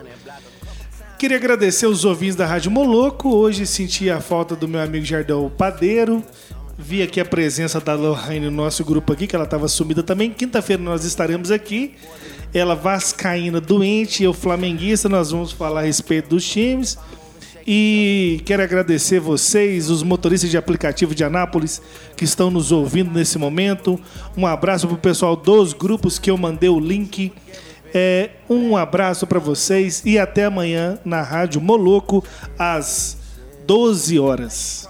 [1.18, 3.28] Queria agradecer os ouvintes da Rádio Moloco.
[3.30, 6.22] Hoje senti a falta do meu amigo Jardel Padeiro.
[6.76, 10.30] Vi aqui a presença da Lohane no nosso grupo aqui, que ela estava sumida também.
[10.30, 11.94] Quinta-feira nós estaremos aqui.
[12.52, 15.08] Ela vascaína doente, eu flamenguista.
[15.08, 16.98] Nós vamos falar a respeito dos times.
[17.66, 21.80] E quero agradecer vocês, os motoristas de aplicativo de Anápolis,
[22.14, 23.98] que estão nos ouvindo nesse momento.
[24.36, 27.32] Um abraço pro pessoal dos grupos que eu mandei o link.
[27.94, 32.22] É, um abraço para vocês e até amanhã na Rádio Moloco,
[32.58, 33.16] às
[33.66, 34.88] 12 horas.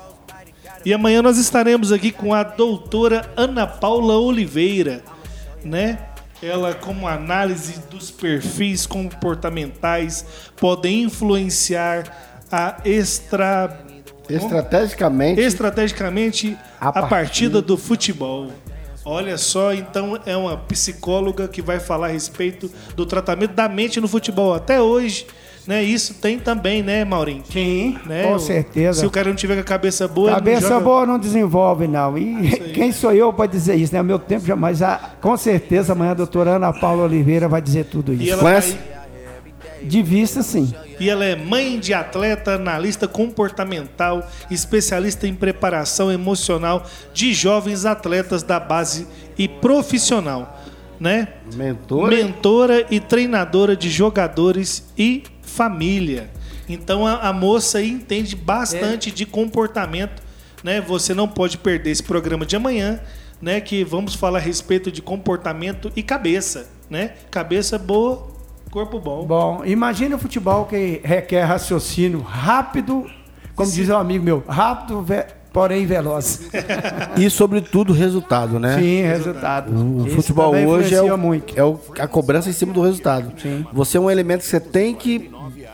[0.84, 5.02] E amanhã nós estaremos aqui com a doutora Ana Paula Oliveira,
[5.64, 5.98] né?
[6.42, 13.78] Ela, como análise dos perfis comportamentais, podem influenciar a extra,
[14.28, 15.40] estrategicamente.
[15.40, 17.08] estrategicamente A a, partida.
[17.08, 18.48] partida do futebol.
[19.04, 24.00] Olha só, então é uma psicóloga que vai falar a respeito do tratamento da mente
[24.00, 24.54] no futebol.
[24.54, 25.26] Até hoje,
[25.66, 25.82] né?
[25.82, 27.42] Isso tem também, né, Maurinho?
[27.52, 28.22] Sim, Né?
[28.24, 29.00] com O- certeza.
[29.00, 31.18] Se o cara não tiver com a cabeça boa, ele não Cabeça joga- boa não
[31.18, 32.16] desenvolve, não.
[32.16, 34.00] E quem sou eu para dizer isso, né?
[34.00, 34.80] O meu tempo jamais.
[34.80, 38.32] Ah, com certeza amanhã a doutora Ana Paula Oliveira vai dizer tudo E isso.
[38.32, 38.72] ela, Conhece?
[38.72, 40.72] vai- De vista, sim.
[40.98, 48.42] E ela é mãe de atleta, analista comportamental, especialista em preparação emocional de jovens atletas
[48.42, 50.62] da base e profissional,
[50.98, 51.28] né?
[51.54, 52.08] Mentor.
[52.08, 56.30] mentora e treinadora de jogadores e família.
[56.68, 60.22] Então a, a moça entende bastante de comportamento,
[60.62, 60.80] né?
[60.80, 63.00] Você não pode perder esse programa de amanhã,
[63.40, 63.60] né?
[63.60, 67.14] Que vamos falar a respeito de comportamento e cabeça, né?
[67.30, 68.28] Cabeça boa,
[68.74, 69.24] corpo bom.
[69.24, 73.06] Bom, imagine o futebol que requer raciocínio rápido,
[73.54, 76.50] como diz um amigo meu, rápido, ve- porém veloz.
[77.16, 78.76] E, sobretudo, resultado, né?
[78.80, 79.72] Sim, resultado.
[79.72, 81.56] O Isso futebol hoje é, o, muito.
[81.56, 83.32] é o- a cobrança em cima do resultado.
[83.40, 83.64] Sim.
[83.72, 85.30] Você é um elemento que você tem que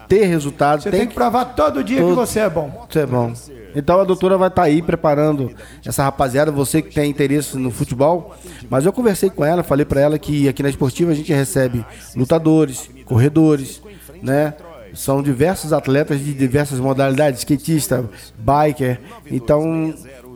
[0.06, 2.86] ter resultado, Você tem, tem que provar todo dia que Todo- você é bom.
[2.88, 3.32] Isso é bom.
[3.74, 5.52] Então a doutora vai estar aí preparando
[5.84, 8.34] essa rapaziada, você que tem interesse no futebol.
[8.68, 11.84] Mas eu conversei com ela, falei pra ela que aqui na esportiva a gente recebe
[12.16, 13.82] lutadores, corredores,
[14.22, 14.54] né?
[14.92, 18.04] São diversos atletas de diversas modalidades, skatista,
[18.38, 19.00] biker.
[19.30, 19.94] Então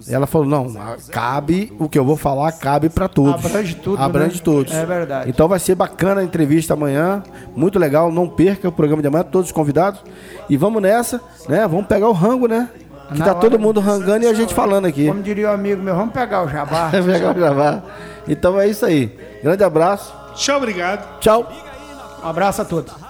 [0.09, 0.73] ela falou: não,
[1.11, 3.45] cabe, o que eu vou falar cabe pra todos.
[3.45, 4.43] Abrange tudo, Abrange né?
[4.45, 4.73] todos.
[4.73, 5.31] É verdade.
[5.31, 7.23] Então vai ser bacana a entrevista amanhã,
[7.57, 8.13] muito legal.
[8.13, 10.01] Não perca o programa de amanhã, todos convidados.
[10.49, 11.67] E vamos nessa, né?
[11.67, 12.69] Vamos pegar o rango, né?
[13.13, 13.41] Que Na tá hora.
[13.41, 15.07] todo mundo rangando e a gente falando aqui.
[15.07, 16.89] Como diria o amigo meu, vamos pegar o jabá.
[16.93, 17.83] Vai pegar o gravar.
[18.27, 19.07] Então é isso aí.
[19.43, 20.13] Grande abraço.
[20.35, 21.19] Tchau, obrigado.
[21.21, 21.51] Tchau.
[22.25, 23.04] Um abraço a todos.